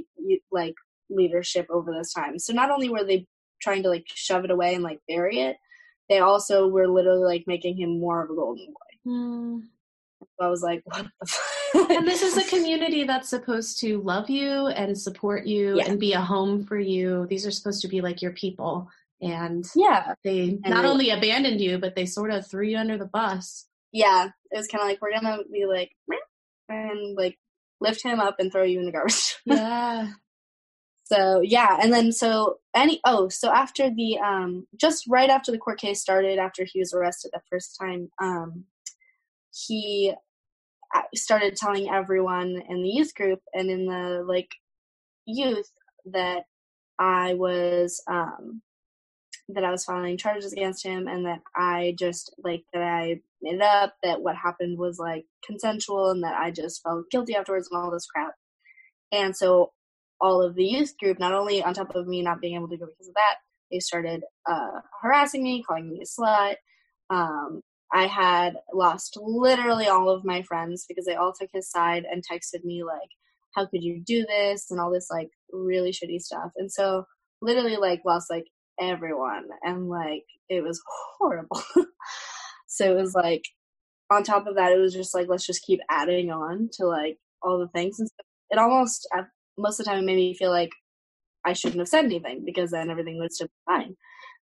[0.50, 0.74] like
[1.08, 2.38] leadership over this time.
[2.38, 3.26] So not only were they
[3.62, 5.56] trying to like shove it away and like bury it,
[6.08, 9.10] they also were literally like making him more of a golden boy.
[9.10, 9.62] Mm.
[10.20, 11.42] So I was like, what the fuck?
[11.90, 15.84] and this is a community that's supposed to love you and support you yeah.
[15.86, 17.26] and be a home for you.
[17.28, 18.88] These are supposed to be like your people.
[19.22, 22.76] And yeah, they and not they, only abandoned you, but they sort of threw you
[22.76, 23.66] under the bus.
[23.92, 25.92] Yeah, it was kind of like, we're to be like,
[26.68, 27.38] and like
[27.80, 29.36] lift him up and throw you in the garbage.
[29.44, 30.08] Yeah.
[31.12, 35.58] So yeah, and then so any oh so after the um just right after the
[35.58, 38.64] court case started, after he was arrested the first time, um
[39.68, 40.14] he
[40.94, 44.50] uh, started telling everyone in the youth group and in the like
[45.26, 45.70] youth
[46.06, 46.44] that
[46.98, 48.62] I was um
[49.50, 53.56] that I was filing charges against him and that I just like that I made
[53.56, 57.68] it up that what happened was like consensual and that I just felt guilty afterwards
[57.70, 58.34] and all this crap.
[59.12, 59.72] And so
[60.22, 62.78] all of the youth group, not only on top of me not being able to
[62.78, 63.36] go because of that,
[63.70, 66.54] they started uh, harassing me, calling me a slut.
[67.10, 67.60] Um,
[67.92, 72.22] I had lost literally all of my friends because they all took his side and
[72.22, 73.10] texted me like,
[73.54, 76.52] "How could you do this?" and all this like really shitty stuff.
[76.56, 77.04] And so
[77.42, 78.46] literally like lost like
[78.80, 80.80] everyone and like it was
[81.18, 81.60] horrible.
[82.68, 83.44] so it was like
[84.10, 87.18] on top of that it was just like let's just keep adding on to like
[87.42, 88.26] all the things and stuff.
[88.50, 89.08] it almost
[89.58, 90.70] most of the time it made me feel like
[91.44, 93.96] I shouldn't have said anything because then everything would still be fine.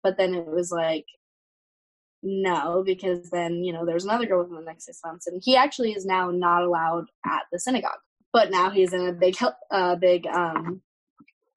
[0.03, 1.05] But then it was like
[2.23, 5.27] no, because then, you know, there was another girl within the next six months.
[5.27, 7.99] And he actually is now not allowed at the synagogue.
[8.31, 9.35] But now he's in a big,
[9.69, 10.81] uh, big, um,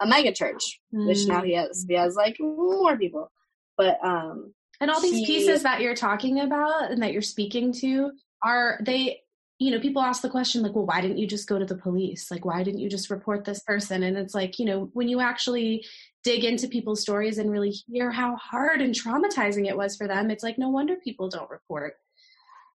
[0.01, 1.07] a mega church, mm.
[1.07, 3.31] which now he has, he has like more people.
[3.79, 7.73] But, um, and all these he, pieces that you're talking about and that you're speaking
[7.75, 8.11] to
[8.43, 9.21] are they
[9.59, 11.77] you know, people ask the question like, well, why didn't you just go to the
[11.77, 12.31] police?
[12.31, 14.03] Like, why didn't you just report this person?
[14.03, 15.87] And it's like, you know, when you actually
[16.23, 20.31] dig into people's stories and really hear how hard and traumatizing it was for them,
[20.31, 21.95] it's like, no wonder people don't report.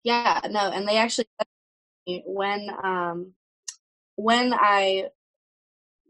[0.03, 1.25] Yeah, no, and they actually,
[2.25, 3.33] when, um,
[4.15, 5.07] when I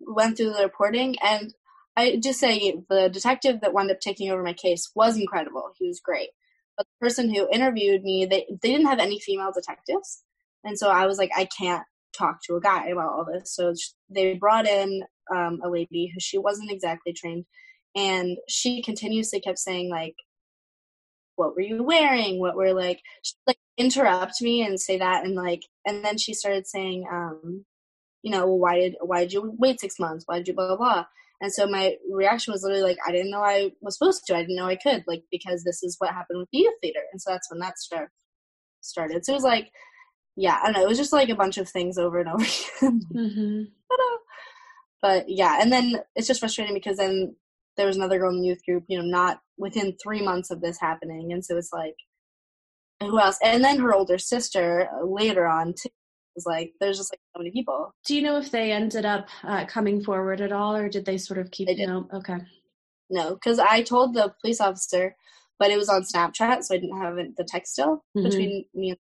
[0.02, 1.54] went through the reporting, and
[1.96, 5.72] I just say the detective that wound up taking over my case was incredible.
[5.80, 6.30] He was great.
[6.76, 10.24] But the person who interviewed me, they, they didn't have any female detectives.
[10.64, 11.84] And so I was like, I can't
[12.18, 13.54] talk to a guy about all this.
[13.54, 13.74] So
[14.10, 17.46] they brought in um, a lady who she wasn't exactly trained,
[17.96, 20.16] and she continuously kept saying like,
[21.36, 22.40] "What were you wearing?
[22.40, 23.02] What were like?"
[23.46, 27.66] like interrupt me and say that, and like, and then she started saying, um,
[28.24, 30.24] you know, well, why did why did you wait six months?
[30.28, 31.06] Why did you blah blah blah?
[31.42, 34.36] And so my reaction was literally like, I didn't know I was supposed to.
[34.36, 37.02] I didn't know I could, like, because this is what happened with the youth theater.
[37.12, 38.10] And so that's when that start
[38.82, 39.24] started.
[39.24, 39.70] So it was like
[40.38, 40.84] yeah, I don't know.
[40.84, 42.44] It was just like a bunch of things over and over
[42.78, 43.02] again.
[43.14, 43.64] Mm-hmm.
[45.02, 47.36] but yeah, and then it's just frustrating because then
[47.76, 50.62] there was another girl in the youth group, you know, not within three months of
[50.62, 51.96] this happening, and so it's like,
[53.02, 53.40] who else?
[53.44, 55.90] And then her older sister uh, later on too
[56.36, 57.96] was like, there's just like so many people.
[58.06, 61.18] Do you know if they ended up uh, coming forward at all, or did they
[61.18, 61.68] sort of keep?
[61.68, 61.90] They did.
[61.90, 62.38] No, okay.
[63.10, 65.16] No, because I told the police officer,
[65.58, 68.24] but it was on Snapchat, so I didn't have the text still mm-hmm.
[68.24, 68.98] between me and.
[68.98, 69.08] The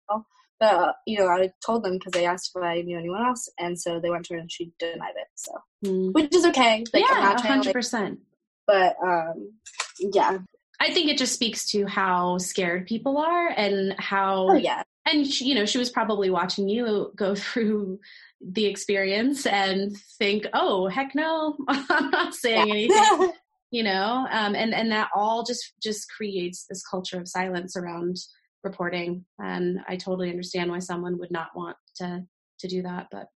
[0.60, 3.80] but you know, I told them because they asked if I knew anyone else, and
[3.80, 5.26] so they went to her and she denied it.
[5.34, 5.52] So,
[5.84, 6.12] mm.
[6.12, 6.84] which is okay.
[6.92, 8.20] Like, yeah, hundred percent.
[8.66, 9.54] But um,
[9.98, 10.38] yeah,
[10.78, 14.50] I think it just speaks to how scared people are and how.
[14.50, 14.82] Oh yeah.
[15.06, 17.98] And she, you know, she was probably watching you go through
[18.40, 22.74] the experience and think, "Oh, heck no, I'm not saying yeah.
[22.74, 23.32] anything."
[23.70, 28.18] you know, um, and and that all just just creates this culture of silence around
[28.62, 32.22] reporting and i totally understand why someone would not want to
[32.58, 33.28] to do that but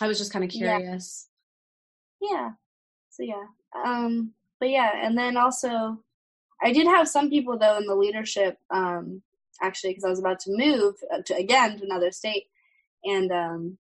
[0.00, 1.28] i was just kind of curious.
[2.20, 2.30] Yeah.
[2.30, 2.50] yeah
[3.10, 3.44] so yeah.
[3.84, 5.98] Um but yeah and then also
[6.62, 9.22] i did have some people though in the leadership um
[9.62, 12.44] actually because i was about to move uh, to again to another state
[13.04, 13.78] and um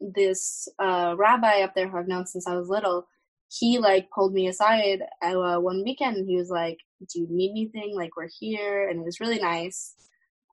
[0.00, 3.06] this uh rabbi up there who i've known since i was little
[3.50, 7.50] he like pulled me aside uh, one weekend and he was like do you need
[7.50, 7.94] anything?
[7.94, 9.94] Like we're here and it was really nice.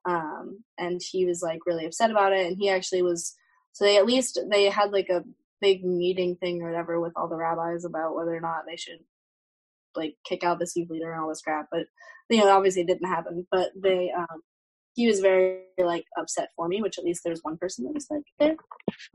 [0.04, 3.34] Um, and he was like really upset about it and he actually was
[3.72, 5.24] so they at least they had like a
[5.60, 9.00] big meeting thing or whatever with all the rabbis about whether or not they should
[9.96, 11.86] like kick out the youth leader and all this crap but
[12.30, 14.40] you know obviously it didn't happen but they um
[14.94, 18.06] he was very like upset for me which at least there's one person that was
[18.10, 18.56] like there.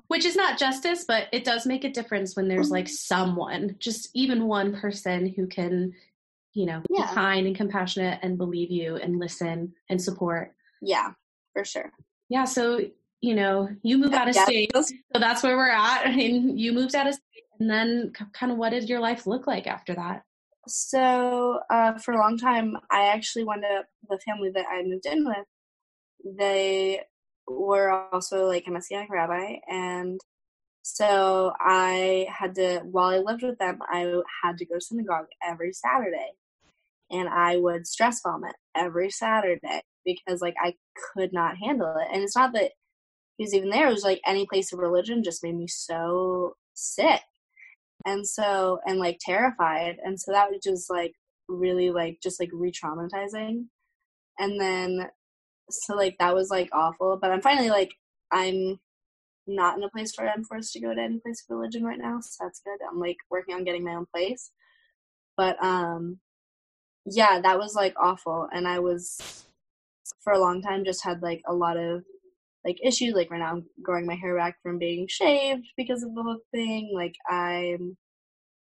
[0.08, 4.10] Which is not justice but it does make a difference when there's like someone just
[4.13, 5.94] even one person who can
[6.54, 7.08] you know yeah.
[7.08, 11.12] be kind and compassionate and believe you and listen and support yeah
[11.54, 11.92] for sure
[12.30, 12.80] yeah so
[13.22, 14.44] you know you move out of yeah.
[14.44, 18.52] state so that's where we're at and you moved out of state and then kind
[18.52, 20.24] of what did your life look like after that
[20.68, 25.06] so uh, for a long time i actually wound up the family that i moved
[25.06, 25.46] in with
[26.38, 27.02] they
[27.48, 30.20] were also like a Messianic rabbi, and
[30.84, 35.28] so I had to, while I lived with them, I had to go to synagogue
[35.44, 36.32] every Saturday.
[37.12, 40.74] And I would stress vomit every Saturday because like I
[41.13, 42.08] could not handle it.
[42.13, 42.71] And it's not that
[43.38, 46.54] he was even there, it was like any place of religion just made me so
[46.74, 47.21] sick.
[48.06, 49.97] And so and like terrified.
[50.04, 51.13] And so that was just like
[51.47, 53.65] really like just like re traumatizing.
[54.39, 55.10] And then
[55.69, 57.17] so like that was like awful.
[57.21, 57.91] But I'm finally like
[58.32, 58.80] I'm
[59.47, 62.00] not in a place where I'm forced to go to any place of religion right
[62.00, 62.80] now, so that's good.
[62.89, 64.52] I'm like working on getting my own place.
[65.38, 66.19] But um
[67.06, 69.46] yeah, that was like awful and I was
[70.24, 72.04] for a long time just had like a lot of
[72.64, 76.14] like issues like right now I'm growing my hair back from being shaved because of
[76.14, 76.92] the whole thing.
[76.94, 77.98] Like I'm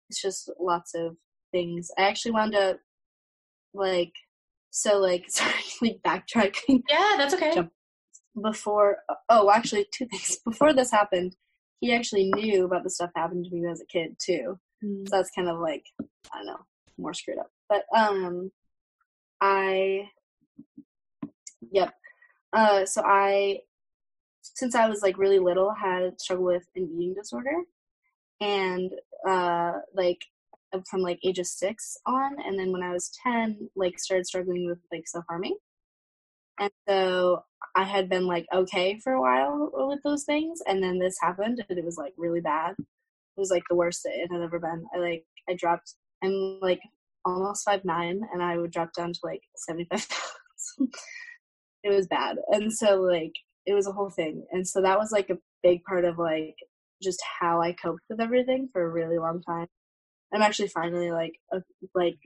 [0.10, 1.16] it's just lots of
[1.52, 1.90] things.
[1.98, 2.78] I actually wound up
[3.74, 4.13] like
[4.72, 6.84] so like sorry like backtracking.
[6.90, 7.54] Yeah, that's okay.
[7.54, 7.72] Jump
[8.42, 8.98] before
[9.30, 11.36] oh actually two things before this happened
[11.80, 15.08] he actually knew about the stuff happened to me as a kid too mm.
[15.08, 15.84] so that's kind of like
[16.34, 16.60] i don't know
[16.98, 18.51] more screwed up but um
[19.41, 20.10] i
[21.71, 21.93] yep
[22.53, 23.60] uh so i
[24.41, 27.56] since i was like really little had struggled with an eating disorder
[28.41, 28.91] and
[29.27, 30.19] uh like
[30.89, 34.80] from like ages six on and then when i was 10 like started struggling with
[34.91, 35.56] like self-harming
[36.60, 37.43] and so
[37.75, 41.63] I had been like okay for a while with those things, and then this happened,
[41.69, 42.75] and it was like really bad.
[42.80, 44.86] It was like the worst it had ever been.
[44.93, 45.95] I like I dropped.
[46.23, 46.82] I'm like
[47.28, 50.92] almost five nine, and I would drop down to like seventy five pounds.
[51.84, 53.34] it was bad, and so like
[53.66, 56.56] it was a whole thing, and so that was like a big part of like
[57.02, 59.68] just how I coped with everything for a really long time.
[60.34, 61.62] I'm actually finally like a,
[61.94, 62.18] like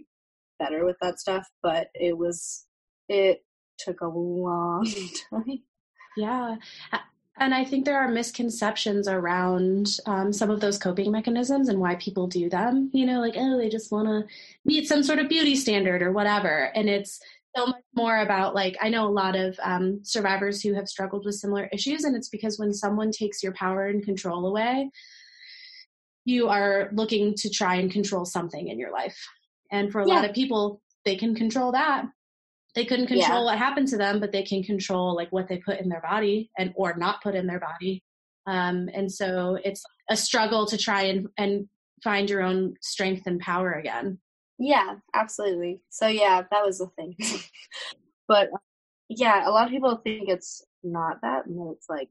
[0.60, 2.66] better with that stuff, but it was
[3.10, 3.44] it
[3.80, 4.86] took a long
[5.30, 5.60] time.
[6.18, 6.56] Yeah.
[7.41, 11.95] And I think there are misconceptions around um, some of those coping mechanisms and why
[11.95, 12.91] people do them.
[12.93, 14.32] You know, like, oh, they just want to
[14.63, 16.71] meet some sort of beauty standard or whatever.
[16.75, 17.19] And it's
[17.58, 21.25] so much more about, like, I know a lot of um, survivors who have struggled
[21.25, 22.04] with similar issues.
[22.04, 24.91] And it's because when someone takes your power and control away,
[26.25, 29.17] you are looking to try and control something in your life.
[29.71, 30.13] And for a yeah.
[30.13, 32.06] lot of people, they can control that
[32.76, 33.46] they couldn't control yeah.
[33.46, 36.50] what happened to them but they can control like what they put in their body
[36.58, 38.04] and or not put in their body.
[38.48, 41.68] Um, and so it's a struggle to try and and
[42.04, 44.20] find your own strength and power again.
[44.58, 45.82] Yeah absolutely.
[45.90, 47.16] So yeah that was the thing.
[48.28, 48.50] But
[49.18, 52.10] yeah a lot of people think it's not that and it's like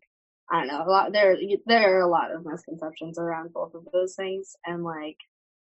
[0.50, 3.86] i don't know a lot there there are a lot of misconceptions around both of
[3.92, 5.16] those things and like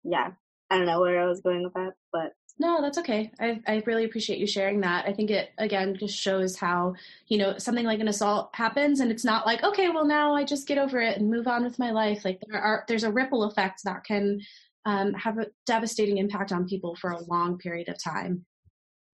[0.04, 0.30] yeah
[0.70, 3.30] i don't know where i was going with that but no, that's okay.
[3.40, 5.06] I, I really appreciate you sharing that.
[5.06, 6.94] I think it, again, just shows how,
[7.28, 10.44] you know, something like an assault happens and it's not like, okay, well, now I
[10.44, 12.24] just get over it and move on with my life.
[12.24, 14.40] Like there are, there's a ripple effect that can
[14.84, 18.44] um, have a devastating impact on people for a long period of time.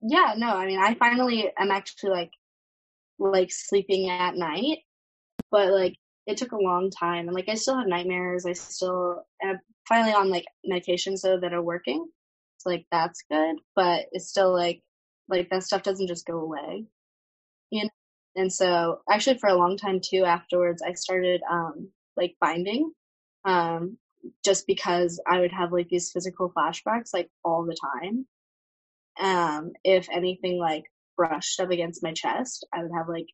[0.02, 2.32] Yeah, no, I mean, I finally am actually like,
[3.18, 4.78] like sleeping at night,
[5.50, 5.96] but like
[6.26, 7.26] it took a long time.
[7.26, 8.46] And like I still have nightmares.
[8.46, 12.06] I still am finally on like medications though that are working
[12.58, 14.82] so like that's good, but it's still like
[15.28, 16.86] like that stuff doesn't just go away.
[17.70, 17.90] You know?
[18.36, 22.92] And so actually for a long time too afterwards I started um like binding.
[23.44, 23.98] Um
[24.44, 28.26] just because I would have like these physical flashbacks like all the time.
[29.20, 30.84] Um if anything like
[31.16, 33.26] brushed up against my chest, I would have like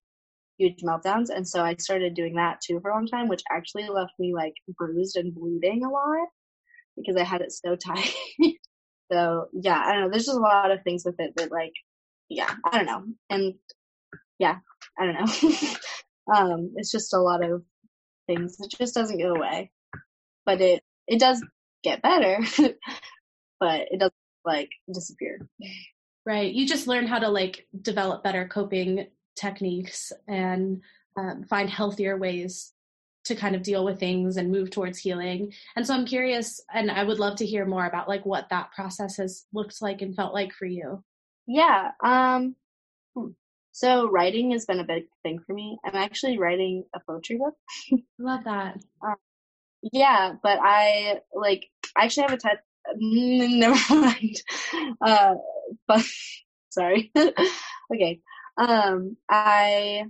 [0.58, 3.88] huge meltdowns and so I started doing that too for a long time, which actually
[3.88, 6.28] left me like bruised and bleeding a lot
[6.96, 8.14] because I had it so tight.
[9.14, 10.10] So yeah, I don't know.
[10.10, 11.72] There's just a lot of things with it that like,
[12.28, 13.04] yeah, I don't know.
[13.30, 13.54] And
[14.40, 14.56] yeah,
[14.98, 16.34] I don't know.
[16.34, 17.62] um, it's just a lot of
[18.26, 18.56] things.
[18.58, 19.70] It just doesn't go away,
[20.44, 21.40] but it it does
[21.84, 22.40] get better,
[23.60, 25.38] but it doesn't like disappear.
[26.26, 26.52] Right.
[26.52, 29.06] You just learn how to like develop better coping
[29.36, 30.80] techniques and
[31.16, 32.72] um, find healthier ways
[33.24, 35.52] to kind of deal with things and move towards healing.
[35.76, 38.72] And so I'm curious and I would love to hear more about like what that
[38.72, 41.02] process has looked like and felt like for you.
[41.46, 41.90] Yeah.
[42.02, 42.56] Um
[43.16, 43.28] hmm.
[43.72, 45.78] so writing has been a big thing for me.
[45.84, 47.54] I'm actually writing a poetry book.
[48.18, 48.78] love that.
[49.02, 49.16] Um,
[49.92, 51.66] yeah, but I like
[51.96, 52.60] I actually have a type
[52.96, 54.42] never mind.
[55.00, 55.34] Uh
[55.86, 56.04] but
[56.70, 57.12] sorry.
[57.94, 58.20] okay.
[58.58, 60.04] Um I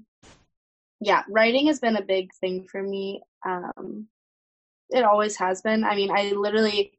[1.05, 3.23] yeah, writing has been a big thing for me.
[3.47, 4.09] Um,
[4.91, 5.85] it always has been.
[5.85, 6.93] I mean, I literally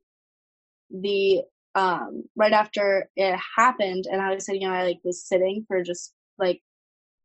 [0.91, 1.43] the
[1.76, 5.66] um right after it happened, and I was sitting, you know, I like was sitting
[5.68, 6.62] for just like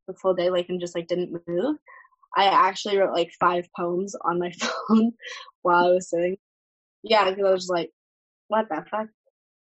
[0.08, 1.76] the full day, like and just like didn't move.
[2.36, 4.52] I actually wrote like five poems on my
[4.88, 5.12] phone
[5.62, 6.38] while I was sitting.
[7.02, 7.90] Yeah, because I was like,
[8.48, 9.08] what the fuck?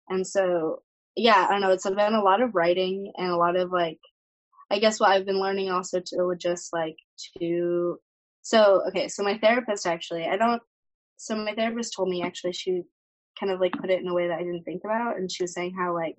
[0.09, 0.83] And so,
[1.17, 1.73] yeah, I don't know.
[1.73, 3.99] It's been a lot of writing and a lot of like,
[4.71, 6.97] I guess what I've been learning also to just like
[7.39, 7.99] to.
[8.43, 10.63] So okay, so my therapist actually, I don't.
[11.17, 12.83] So my therapist told me actually she
[13.39, 15.45] kind of like put it in a way that I didn't think about, and she
[15.45, 16.17] was saying how like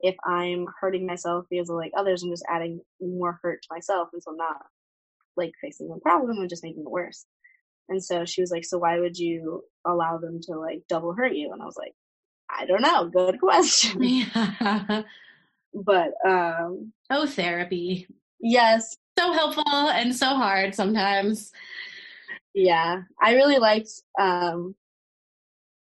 [0.00, 4.08] if I'm hurting myself because of like others, I'm just adding more hurt to myself,
[4.12, 4.56] and so I'm not
[5.36, 7.26] like facing the problem and just making it worse.
[7.88, 11.34] And so she was like, So why would you allow them to like double hurt
[11.34, 11.52] you?
[11.52, 11.94] And I was like,
[12.50, 13.08] I don't know.
[13.08, 14.02] Good question.
[14.02, 15.02] Yeah.
[15.74, 18.06] But um Oh therapy.
[18.40, 18.96] Yes.
[19.18, 21.52] So helpful and so hard sometimes.
[22.54, 23.02] Yeah.
[23.22, 24.74] I really liked um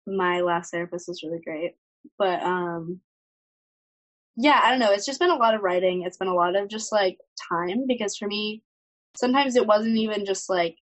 [0.07, 1.75] my last therapist was really great.
[2.19, 3.01] But um
[4.37, 4.93] yeah, I don't know.
[4.93, 6.03] It's just been a lot of writing.
[6.03, 7.19] It's been a lot of just like
[7.51, 8.63] time because for me,
[9.15, 10.77] sometimes it wasn't even just like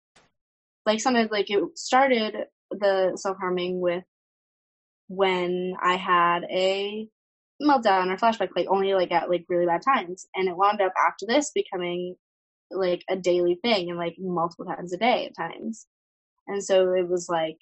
[0.85, 2.35] like sometimes like it started
[2.71, 4.03] the self harming with
[5.07, 7.07] when I had a
[7.61, 10.93] meltdown or flashback, like only like at like really bad times, and it wound up
[11.07, 12.15] after this becoming
[12.71, 15.87] like a daily thing and like multiple times a day at times,
[16.47, 17.57] and so it was like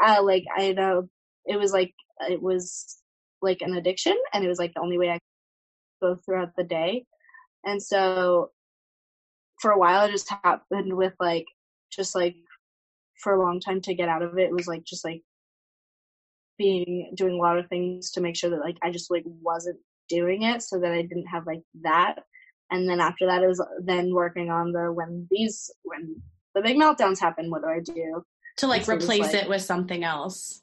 [0.00, 1.08] I like I know
[1.46, 1.94] it was like
[2.28, 2.98] it was
[3.42, 5.18] like an addiction, and it was like the only way I
[6.00, 7.04] could go throughout the day,
[7.64, 8.50] and so
[9.60, 11.46] for a while it just happened with like
[11.92, 12.36] just like
[13.22, 14.48] for a long time to get out of it.
[14.50, 15.22] It was like just like
[16.62, 19.80] being doing a lot of things to make sure that like I just like wasn't
[20.08, 22.16] doing it so that I didn't have like that.
[22.70, 26.14] And then after that is then working on the when these when
[26.54, 28.22] the big meltdowns happen, what do I do?
[28.58, 30.62] To like so replace like, it with something else.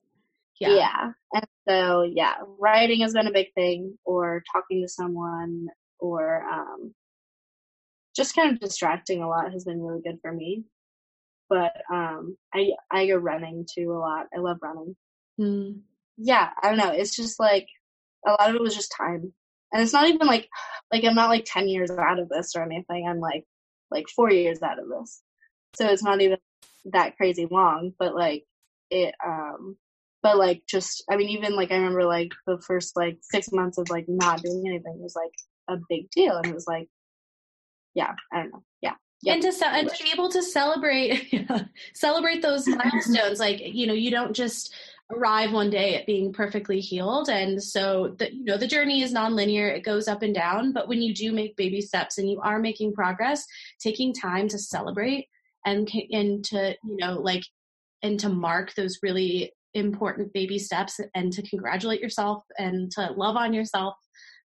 [0.59, 0.75] Yeah.
[0.75, 1.11] Yeah.
[1.33, 5.67] And so yeah, writing has been a big thing or talking to someone
[5.99, 6.93] or um
[8.15, 10.63] just kind of distracting a lot has been really good for me.
[11.49, 14.27] But um, I I go running too a lot.
[14.35, 14.95] I love running.
[15.39, 15.79] Mm.
[16.19, 16.91] Yeah, I don't know.
[16.91, 17.67] It's just like
[18.27, 19.33] a lot of it was just time,
[19.73, 20.47] and it's not even like
[20.91, 23.07] like I'm not like ten years out of this or anything.
[23.07, 23.45] I'm like
[23.91, 25.21] like four years out of this,
[25.75, 26.37] so it's not even
[26.85, 27.93] that crazy long.
[27.99, 28.45] But like
[28.91, 29.77] it um
[30.23, 33.77] but like just i mean even like i remember like the first like six months
[33.77, 35.31] of like not doing anything was like
[35.69, 36.89] a big deal and it was like
[37.95, 38.63] yeah, I don't know.
[38.81, 38.93] Yeah.
[39.23, 39.33] Yep.
[39.33, 41.33] And to ce- and to be able to celebrate
[41.93, 44.73] celebrate those milestones, like you know, you don't just
[45.11, 49.13] arrive one day at being perfectly healed, and so the you know the journey is
[49.13, 50.73] nonlinear; it goes up and down.
[50.73, 53.45] But when you do make baby steps and you are making progress,
[53.79, 55.27] taking time to celebrate
[55.65, 57.43] and and to you know like
[58.01, 63.35] and to mark those really important baby steps and to congratulate yourself and to love
[63.35, 63.95] on yourself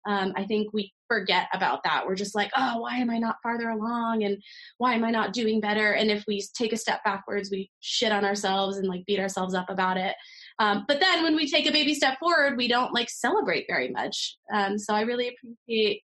[0.06, 2.06] um, I think we forget about that.
[2.06, 4.24] We're just like, oh, why am I not farther along?
[4.24, 4.42] And
[4.78, 5.92] why am I not doing better?
[5.92, 9.54] And if we take a step backwards, we shit on ourselves and like beat ourselves
[9.54, 10.14] up about it.
[10.58, 13.88] Um, but then when we take a baby step forward, we don't like celebrate very
[13.88, 14.36] much.
[14.52, 16.02] Um, so I really appreciate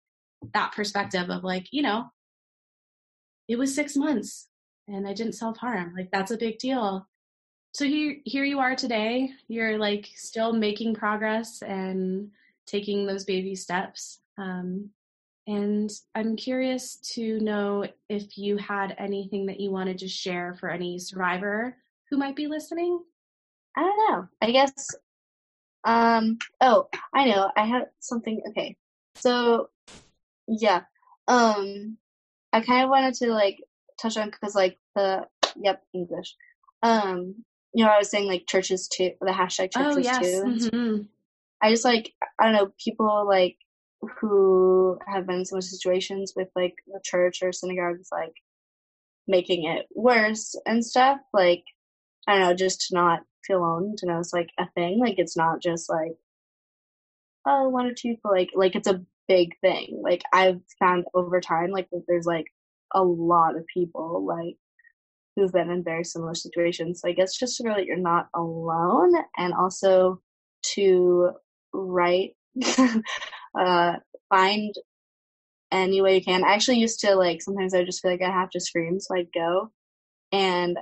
[0.55, 2.05] that perspective of like, you know,
[3.49, 4.49] it was six months
[4.89, 5.95] and I didn't self harm.
[5.97, 7.07] Like that's a big deal.
[7.73, 9.31] So here, here you are today.
[9.49, 12.31] You're like still making progress and
[12.67, 14.21] taking those baby steps.
[14.39, 14.91] Um,
[15.47, 20.69] and I'm curious to know if you had anything that you wanted to share for
[20.71, 21.77] any survivor
[22.11, 23.01] who might be listening.
[23.77, 24.29] I don't know.
[24.41, 24.89] I guess.
[25.85, 26.39] Um.
[26.61, 27.51] Oh, I know.
[27.57, 28.43] I had something.
[28.51, 28.77] Okay.
[29.17, 29.71] So,
[30.49, 30.83] yeah.
[31.29, 31.99] Um.
[32.53, 33.59] I kind of wanted to like
[34.01, 36.35] touch on because like the yep English.
[36.83, 37.45] Um.
[37.75, 39.13] You know, I was saying like churches too.
[39.21, 40.21] The hashtag oh, churches oh, yes.
[40.21, 40.45] too.
[40.71, 41.03] Mm-hmm.
[41.63, 43.57] I just like I don't know people like
[44.21, 48.35] who have been in some situations with like the church or synagogues like
[49.27, 51.19] making it worse and stuff.
[51.33, 51.65] Like
[52.27, 54.99] I don't know, just to not feel alone, to know it's like a thing.
[55.01, 56.13] Like it's not just like
[57.47, 58.31] oh one or two people.
[58.33, 60.01] Like like it's a big thing.
[60.03, 62.47] Like I've found over time like that there's like
[62.95, 64.57] a lot of people like
[65.37, 67.01] who've been in very similar situations.
[67.01, 70.21] So I guess just to know that you're not alone and also
[70.75, 71.31] to
[71.73, 72.37] write,
[73.59, 73.97] uh,
[74.31, 74.75] find
[75.71, 76.45] any way you can.
[76.45, 78.99] I actually used to like sometimes I would just feel like I have to scream,
[78.99, 79.71] so I'd go
[80.33, 80.79] and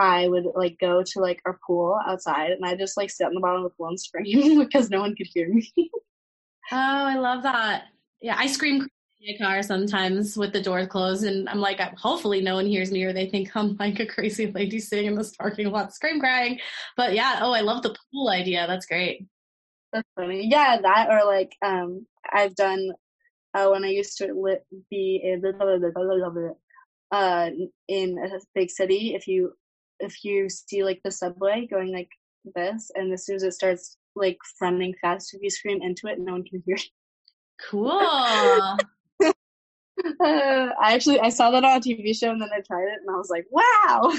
[0.00, 3.34] I would like go to like our pool outside and I just like sit on
[3.34, 5.70] the bottom of the pool and scream because no one could hear me.
[5.76, 5.90] oh,
[6.72, 7.84] I love that.
[8.22, 8.88] Yeah, I scream
[9.20, 12.90] in a car sometimes with the doors closed and I'm like, hopefully no one hears
[12.90, 16.18] me or they think I'm like a crazy lady sitting in this parking lot scream
[16.18, 16.58] crying.
[16.96, 18.66] But yeah, oh, I love the pool idea.
[18.66, 19.26] That's great.
[19.92, 20.48] That's funny.
[20.50, 22.90] Yeah, that or like um I've done
[23.52, 25.42] uh, when I used to li- be in
[27.12, 27.50] uh,
[27.88, 29.52] in a big city, if you
[30.00, 32.10] if you see like the subway going like
[32.54, 36.18] this, and as soon as it starts like running fast, if you scream into it,
[36.18, 36.76] no one can hear.
[37.68, 38.00] Cool.
[40.20, 43.00] Uh, I actually I saw that on a TV show and then I tried it
[43.00, 44.12] and I was like, wow.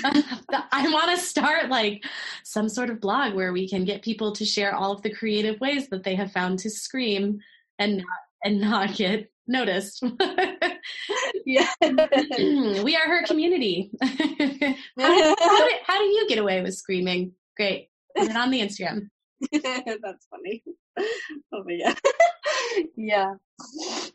[0.72, 2.04] I want to start like
[2.44, 5.60] some sort of blog where we can get people to share all of the creative
[5.60, 7.40] ways that they have found to scream
[7.80, 8.06] and not,
[8.44, 10.04] and not get noticed.
[11.46, 11.68] yeah.
[11.84, 12.84] Mm-hmm.
[12.84, 13.92] we are her community.
[14.02, 17.34] how, do, how, do, how do you get away with screaming?
[17.58, 17.90] Great.
[18.16, 19.10] It on the Instagram.
[19.52, 20.64] That's funny.
[21.54, 21.98] Oh my god.
[22.96, 23.34] yeah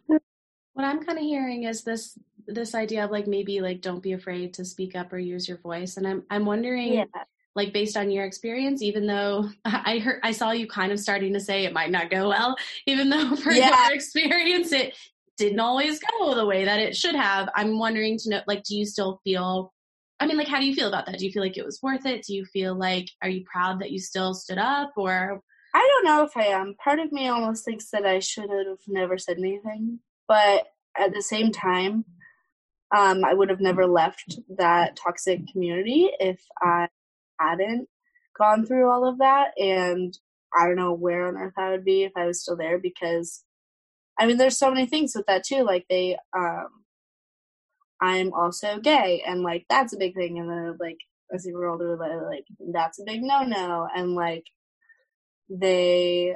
[0.08, 4.12] what i'm kind of hearing is this this idea of like maybe like don't be
[4.12, 7.04] afraid to speak up or use your voice and i'm i'm wondering yeah.
[7.54, 11.32] like based on your experience even though i heard i saw you kind of starting
[11.32, 12.56] to say it might not go well
[12.86, 13.86] even though for yeah.
[13.86, 14.94] your experience it
[15.36, 18.76] didn't always go the way that it should have i'm wondering to know like do
[18.76, 19.72] you still feel
[20.20, 21.80] i mean like how do you feel about that do you feel like it was
[21.82, 25.40] worth it do you feel like are you proud that you still stood up or
[25.74, 26.74] I don't know if I am.
[26.82, 30.66] Part of me almost thinks that I should have never said anything but
[30.98, 32.04] at the same time,
[32.96, 36.88] um, I would have never left that toxic community if I
[37.40, 37.88] hadn't
[38.38, 39.50] gone through all of that.
[39.58, 40.16] And
[40.56, 43.42] I don't know where on earth I would be if I was still there because,
[44.18, 45.64] I mean, there's so many things with that too.
[45.64, 46.68] Like, they, um,
[48.00, 50.38] I'm also gay, and like, that's a big thing.
[50.38, 50.98] And then, like,
[51.34, 51.96] as you grow older,
[52.30, 53.88] like, that's a big no no.
[53.94, 54.44] And like,
[55.48, 56.34] they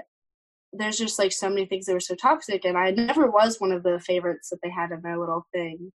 [0.73, 3.73] there's just like so many things that were so toxic and i never was one
[3.73, 5.93] of the favorites that they had in their little thing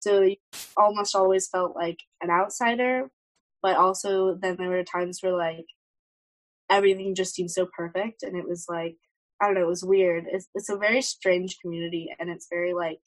[0.00, 0.36] so you
[0.76, 3.08] almost always felt like an outsider
[3.62, 5.66] but also then there were times where like
[6.70, 8.96] everything just seemed so perfect and it was like
[9.40, 12.74] i don't know it was weird it's, it's a very strange community and it's very
[12.74, 13.00] like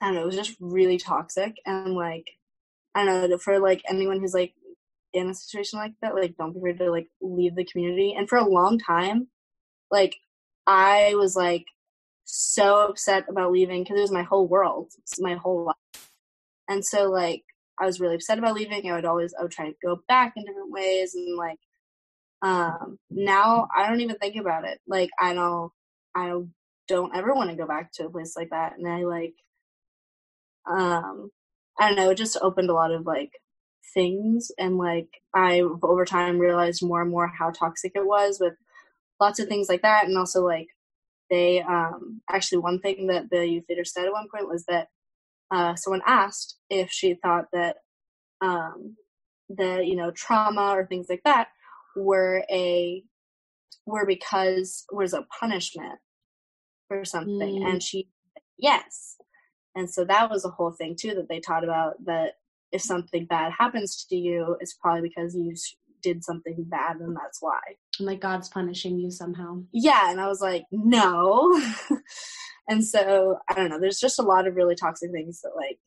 [0.00, 2.26] i don't know it was just really toxic and like
[2.94, 4.54] i don't know for like anyone who's like
[5.14, 8.28] in a situation like that like don't be afraid to like leave the community and
[8.28, 9.28] for a long time
[9.90, 10.14] like
[10.68, 11.64] I was like
[12.24, 16.10] so upset about leaving because it was my whole world, it's my whole life.
[16.68, 17.42] And so like
[17.80, 18.90] I was really upset about leaving.
[18.90, 21.58] I would always I would try to go back in different ways and like
[22.42, 24.80] um now I don't even think about it.
[24.86, 25.72] Like I don't
[26.14, 26.32] I
[26.88, 28.78] don't ever want to go back to a place like that.
[28.78, 29.34] And I like
[30.70, 31.30] um
[31.78, 33.32] I don't know, it just opened a lot of like
[33.94, 38.54] things and like I over time realized more and more how toxic it was with
[39.20, 40.68] lots of things like that and also like
[41.30, 44.88] they um actually one thing that the youth leader said at one point was that
[45.52, 47.78] uh someone asked if she thought that
[48.42, 48.96] um
[49.50, 51.48] the you know trauma or things like that
[51.98, 53.02] were a
[53.86, 55.98] were because was a punishment
[56.88, 57.68] for something mm.
[57.68, 58.08] and she
[58.58, 59.16] yes
[59.74, 62.34] and so that was a whole thing too that they taught about that
[62.72, 65.54] if something bad happens to you it's probably because you
[66.02, 67.58] did something bad and that's why.
[68.00, 69.62] like God's punishing you somehow.
[69.72, 71.60] Yeah, and I was like, no.
[72.68, 75.78] and so I don't know, there's just a lot of really toxic things that like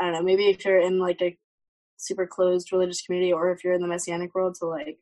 [0.00, 1.36] I don't know, maybe if you're in like a
[1.96, 4.98] super closed religious community or if you're in the messianic world to like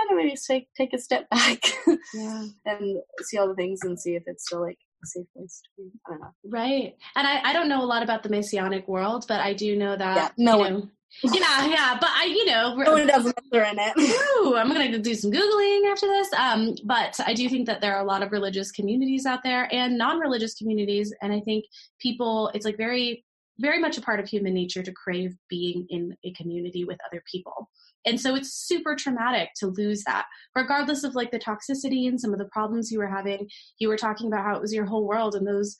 [0.00, 1.60] I don't maybe take take a step back
[2.14, 2.46] yeah.
[2.66, 5.82] and see all the things and see if it's still like a safe place to
[5.82, 5.90] be.
[6.06, 6.30] I don't know.
[6.44, 6.94] Right.
[7.16, 9.96] And I, I don't know a lot about the messianic world, but I do know
[9.96, 10.88] that yeah, no one know,
[11.34, 13.92] yeah, yeah, but I, you know, no one does answer in it.
[14.44, 16.32] Ooh, I'm gonna do some googling after this.
[16.34, 19.68] Um, but I do think that there are a lot of religious communities out there
[19.72, 21.64] and non-religious communities, and I think
[22.00, 23.24] people, it's like very,
[23.58, 27.22] very much a part of human nature to crave being in a community with other
[27.30, 27.68] people.
[28.06, 30.26] And so it's super traumatic to lose that,
[30.56, 33.48] regardless of like the toxicity and some of the problems you were having.
[33.78, 35.76] You were talking about how it was your whole world, and those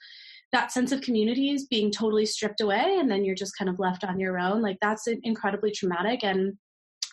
[0.53, 3.79] that sense of community is being totally stripped away and then you're just kind of
[3.79, 6.57] left on your own like that's incredibly traumatic and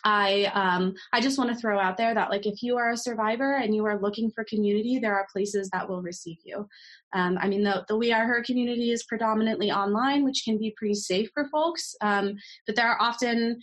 [0.04, 2.96] I um, I just want to throw out there that like if you are a
[2.96, 6.68] survivor and you are looking for community, there are places that will receive you.
[7.14, 10.74] Um, I mean, the the We Are Her community is predominantly online, which can be
[10.76, 11.94] pretty safe for folks.
[12.00, 12.36] Um,
[12.66, 13.60] but there are often,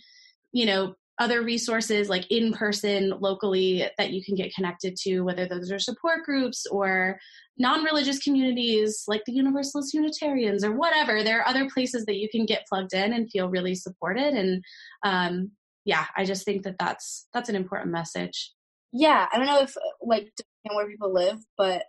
[0.52, 5.46] you know, other resources like in person locally that you can get connected to, whether
[5.46, 7.18] those are support groups or
[7.58, 11.22] non religious communities like the Universalist Unitarians or whatever.
[11.22, 14.34] There are other places that you can get plugged in and feel really supported.
[14.34, 14.62] And
[15.04, 15.52] um,
[15.84, 18.52] yeah, I just think that that's that's an important message.
[18.92, 20.30] Yeah, I don't know if like
[20.64, 21.84] where people live, but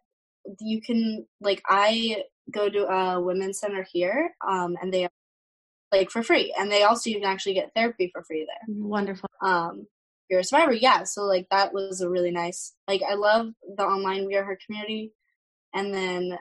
[0.62, 2.24] you can like I
[2.54, 5.08] go to a women's center here, um, and they
[5.92, 8.76] like for free, and they also you can actually get therapy for free there.
[8.76, 9.30] Wonderful.
[9.42, 9.88] Um,
[10.30, 11.04] you're a survivor, yeah.
[11.04, 12.74] So like that was a really nice.
[12.88, 15.14] Like I love the online We Are Her community
[15.74, 16.38] and then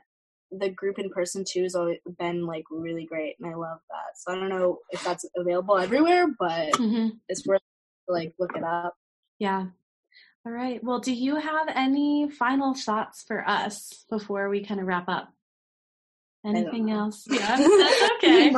[0.51, 4.16] the group in person too has always been like really great, and I love that.
[4.16, 7.09] So I don't know if that's available everywhere, but mm-hmm.
[7.28, 7.62] it's worth
[8.09, 8.94] like look it up.
[9.38, 9.66] Yeah.
[10.47, 10.82] All right.
[10.82, 15.28] Well, do you have any final thoughts for us before we kind of wrap up?
[16.44, 17.26] Anything else?
[17.30, 18.55] Yeah, that's okay.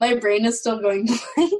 [0.00, 1.52] My, brain is still going blank.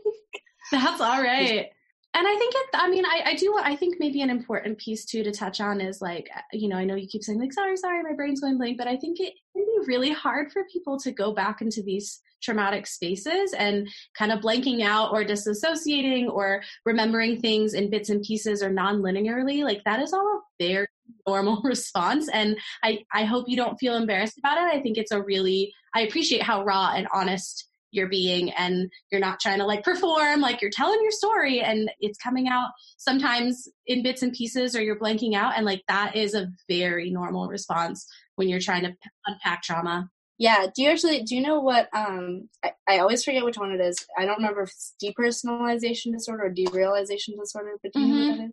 [0.72, 1.70] That's all right
[2.18, 5.04] and I think it, I mean, I, I do, I think maybe an important piece
[5.04, 7.76] too to touch on is like, you know, I know you keep saying like, sorry,
[7.76, 10.98] sorry, my brain's going blank, but I think it can be really hard for people
[11.00, 13.86] to go back into these traumatic spaces and
[14.16, 19.62] kind of blanking out or disassociating or remembering things in bits and pieces or non-linearly.
[19.62, 20.86] Like that is all a very
[21.26, 22.28] normal response.
[22.30, 24.74] And I, I hope you don't feel embarrassed about it.
[24.74, 29.20] I think it's a really, I appreciate how raw and honest you're being and you're
[29.20, 33.68] not trying to like perform like you're telling your story and it's coming out sometimes
[33.86, 37.48] in bits and pieces or you're blanking out and like that is a very normal
[37.48, 38.94] response when you're trying to
[39.26, 40.08] unpack trauma
[40.38, 43.72] yeah do you actually do you know what um i, I always forget which one
[43.72, 48.06] it is i don't remember if it's depersonalization disorder or derealization disorder but do you
[48.06, 48.14] mm-hmm.
[48.14, 48.40] know what mm-hmm.
[48.42, 48.52] that is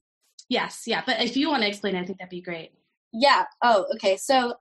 [0.50, 2.72] yes yeah but if you want to explain it, i think that'd be great
[3.14, 4.56] yeah oh okay so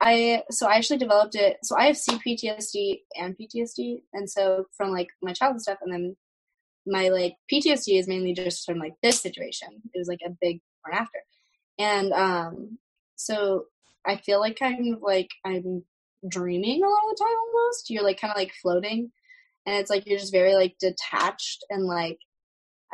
[0.00, 1.58] I so I actually developed it.
[1.64, 6.16] So I have CPTSD and PTSD, and so from like my childhood stuff, and then
[6.86, 9.68] my like PTSD is mainly just from like this situation.
[9.92, 11.18] It was like a big and after,
[11.78, 12.78] and um,
[13.16, 13.66] so
[14.06, 15.84] I feel like kind of like I'm
[16.28, 17.90] dreaming a lot of the time almost.
[17.90, 19.10] You're like kind of like floating,
[19.66, 22.18] and it's like you're just very like detached and like.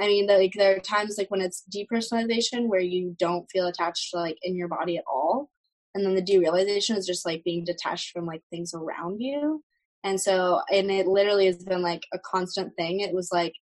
[0.01, 4.11] I mean, like there are times like when it's depersonalization where you don't feel attached
[4.11, 5.51] to like in your body at all,
[5.95, 9.63] and then the derealization is just like being detached from like things around you.
[10.03, 13.01] And so and it literally has been like a constant thing.
[13.01, 13.55] It was like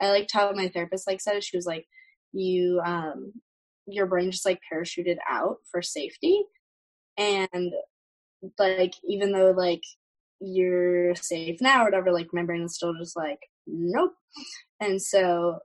[0.00, 1.86] i liked how my therapist like said it she was like
[2.32, 3.32] you um
[3.86, 6.42] your brain just like parachuted out for safety.
[7.16, 7.72] And
[8.58, 9.82] like even though like
[10.40, 14.14] you're safe now or whatever like my brain is still just like nope.
[14.80, 15.58] And so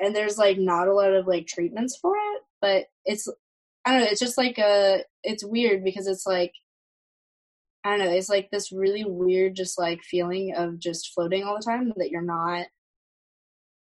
[0.00, 3.28] and there's like not a lot of like treatments for it but it's
[3.84, 4.08] I don't know.
[4.10, 5.04] It's just like a.
[5.22, 6.52] It's weird because it's like.
[7.84, 8.12] I don't know.
[8.12, 12.10] It's like this really weird, just like feeling of just floating all the time that
[12.10, 12.66] you're not.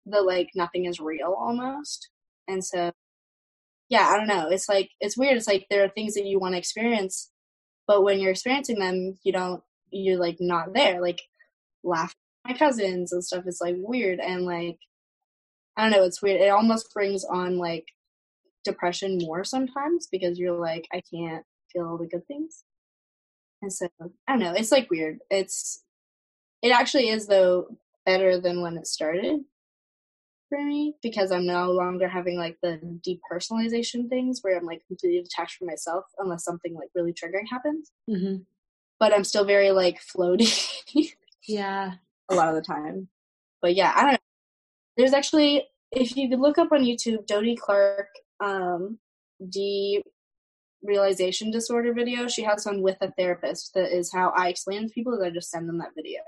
[0.06, 2.10] The like nothing is real almost,
[2.48, 2.92] and so.
[3.90, 4.48] Yeah, I don't know.
[4.50, 5.36] It's like it's weird.
[5.36, 7.30] It's like there are things that you want to experience,
[7.86, 9.62] but when you're experiencing them, you don't.
[9.90, 11.00] You're like not there.
[11.00, 11.20] Like
[11.84, 12.14] laugh
[12.46, 14.78] my cousins and stuff is like weird and like
[15.76, 16.40] I don't know, it's weird.
[16.40, 17.86] It almost brings on like
[18.64, 22.64] depression more sometimes because you're like, I can't feel all the good things.
[23.62, 23.88] And so
[24.28, 25.18] I don't know, it's like weird.
[25.30, 25.82] It's
[26.62, 27.68] it actually is though
[28.06, 29.40] better than when it started
[30.48, 35.22] for me because I'm no longer having like the depersonalization things where I'm like completely
[35.22, 37.90] detached from myself unless something like really triggering happens.
[38.08, 38.42] Mm-hmm.
[39.00, 41.14] But I'm still very like floaty.
[41.46, 41.92] yeah.
[42.30, 43.08] A lot of the time.
[43.60, 44.18] But yeah, I don't know.
[44.96, 48.08] There's actually if you could look up on YouTube, Dodie Clark
[48.40, 48.98] um,
[49.42, 50.02] derealization
[51.52, 52.28] disorder video.
[52.28, 53.74] She has one with a therapist.
[53.74, 55.14] That is how I explain to people.
[55.14, 56.20] Is I just send them that video.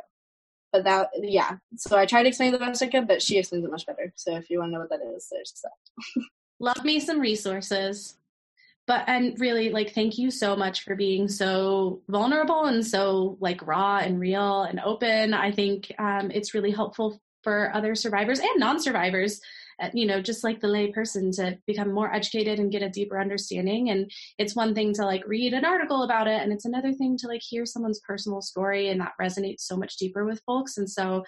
[0.73, 1.57] But that, yeah.
[1.77, 4.13] So I try to explain the best I could, but she explains it much better.
[4.17, 6.25] So if you want to know what that is, there's that.
[6.61, 8.17] Love me some resources.
[8.87, 13.67] But and really, like, thank you so much for being so vulnerable and so like
[13.67, 15.35] raw and real and open.
[15.35, 19.41] I think um, it's really helpful for other survivors and non-survivors
[19.83, 22.89] Uh, you know just like the lay person to become more educated and get a
[22.89, 26.65] deeper understanding and it's one thing to like read an article about it and it's
[26.65, 30.41] another thing to like hear someone's personal story and that resonates so much deeper with
[30.47, 31.23] folks and so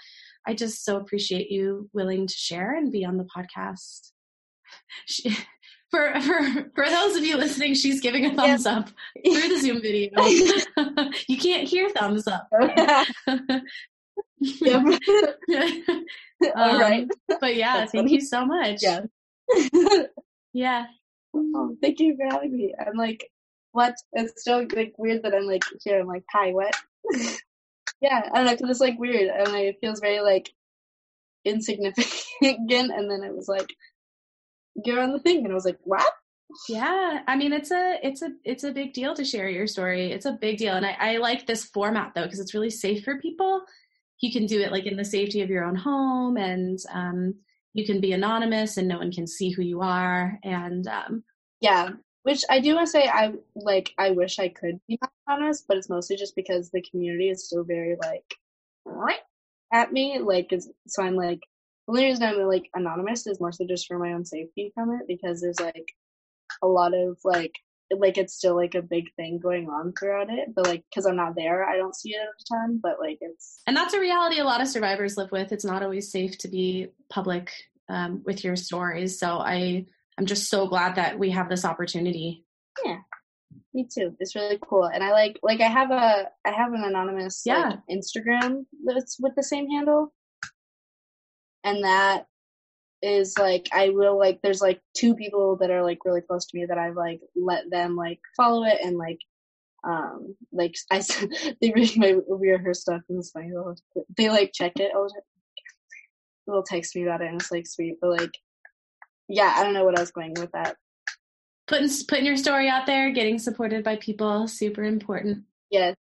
[0.46, 4.12] i just so appreciate you willing to share and be on the podcast
[5.06, 5.36] she,
[5.90, 8.78] for for for those of you listening, she's giving a thumbs yeah.
[8.78, 8.90] up
[9.24, 10.10] through the Zoom video.
[11.28, 12.48] you can't hear thumbs up.
[14.40, 15.00] Yep.
[16.56, 17.08] All um, right.
[17.40, 18.14] But yeah, That's thank funny.
[18.14, 18.80] you so much.
[18.82, 19.00] Yeah.
[20.52, 20.86] yeah.
[21.34, 22.74] Oh, thank you for having me.
[22.78, 23.28] I'm like,
[23.72, 23.94] what?
[24.12, 26.00] It's so like weird that I'm like here.
[26.00, 26.74] I'm like, hi, what?
[28.00, 30.50] yeah, I don't know, because it's like weird and like, it feels very like
[31.44, 32.32] insignificant.
[32.70, 33.68] and then it was like,
[34.84, 36.10] you're on the thing, and I was like, what?
[36.68, 40.12] yeah i mean it's a it's a it's a big deal to share your story
[40.12, 43.04] it's a big deal and i, I like this format though because it's really safe
[43.04, 43.62] for people
[44.20, 47.34] you can do it like in the safety of your own home and um,
[47.74, 51.22] you can be anonymous and no one can see who you are and um,
[51.60, 51.90] yeah
[52.24, 55.76] which i do want to say i like i wish i could be anonymous but
[55.76, 58.34] it's mostly just because the community is still very like
[59.72, 60.52] at me like
[60.86, 61.40] so i'm like
[61.86, 65.06] the only reason i'm like anonymous is mostly just for my own safety from it
[65.06, 65.94] because there's like
[66.62, 67.54] a lot of like
[67.90, 71.16] like it's still like a big thing going on throughout it but like because i'm
[71.16, 74.38] not there i don't see it a ton but like it's and that's a reality
[74.38, 75.52] a lot of survivors live with.
[75.52, 77.50] It's not always safe to be public
[77.88, 79.86] um, with your stories so i
[80.18, 82.44] i'm just so glad that we have this opportunity.
[82.84, 82.98] Yeah.
[83.72, 84.14] Me too.
[84.20, 87.68] It's really cool and i like like i have a i have an anonymous Yeah.
[87.70, 90.12] like instagram that's with the same handle.
[91.64, 92.26] And that
[93.02, 96.58] is like i will like there's like two people that are like really close to
[96.58, 99.18] me that i've like let them like follow it and like
[99.84, 101.02] um like I
[101.60, 103.52] they read my We Are Her stuff and it's funny
[104.16, 105.22] they like check it all the time.
[106.46, 108.34] They'll text me about it and it's like sweet but like
[109.28, 110.76] yeah i don't know what i was going with that.
[111.66, 115.44] Putting putting your story out there getting supported by people super important.
[115.70, 115.94] Yes.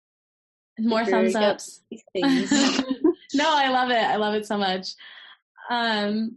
[0.80, 1.82] More thumbs ups.
[3.34, 3.98] No i love it.
[3.98, 4.96] I love it so much
[5.70, 6.36] um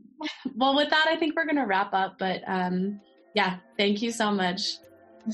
[0.57, 3.01] well with that i think we're gonna wrap up but um
[3.35, 4.77] yeah thank you so much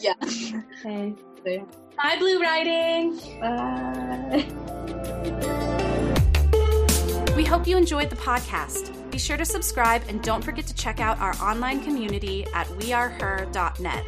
[0.01, 1.62] yeah okay Okay.
[1.97, 4.44] bye blue writing Bye.
[7.36, 8.92] We hope you enjoyed the podcast.
[9.11, 14.05] Be sure to subscribe and don't forget to check out our online community at weareher.net.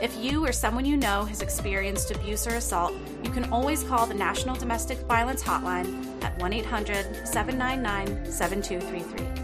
[0.00, 4.06] If you or someone you know has experienced abuse or assault, you can always call
[4.06, 9.39] the National Domestic Violence Hotline at 1 800 799 7233.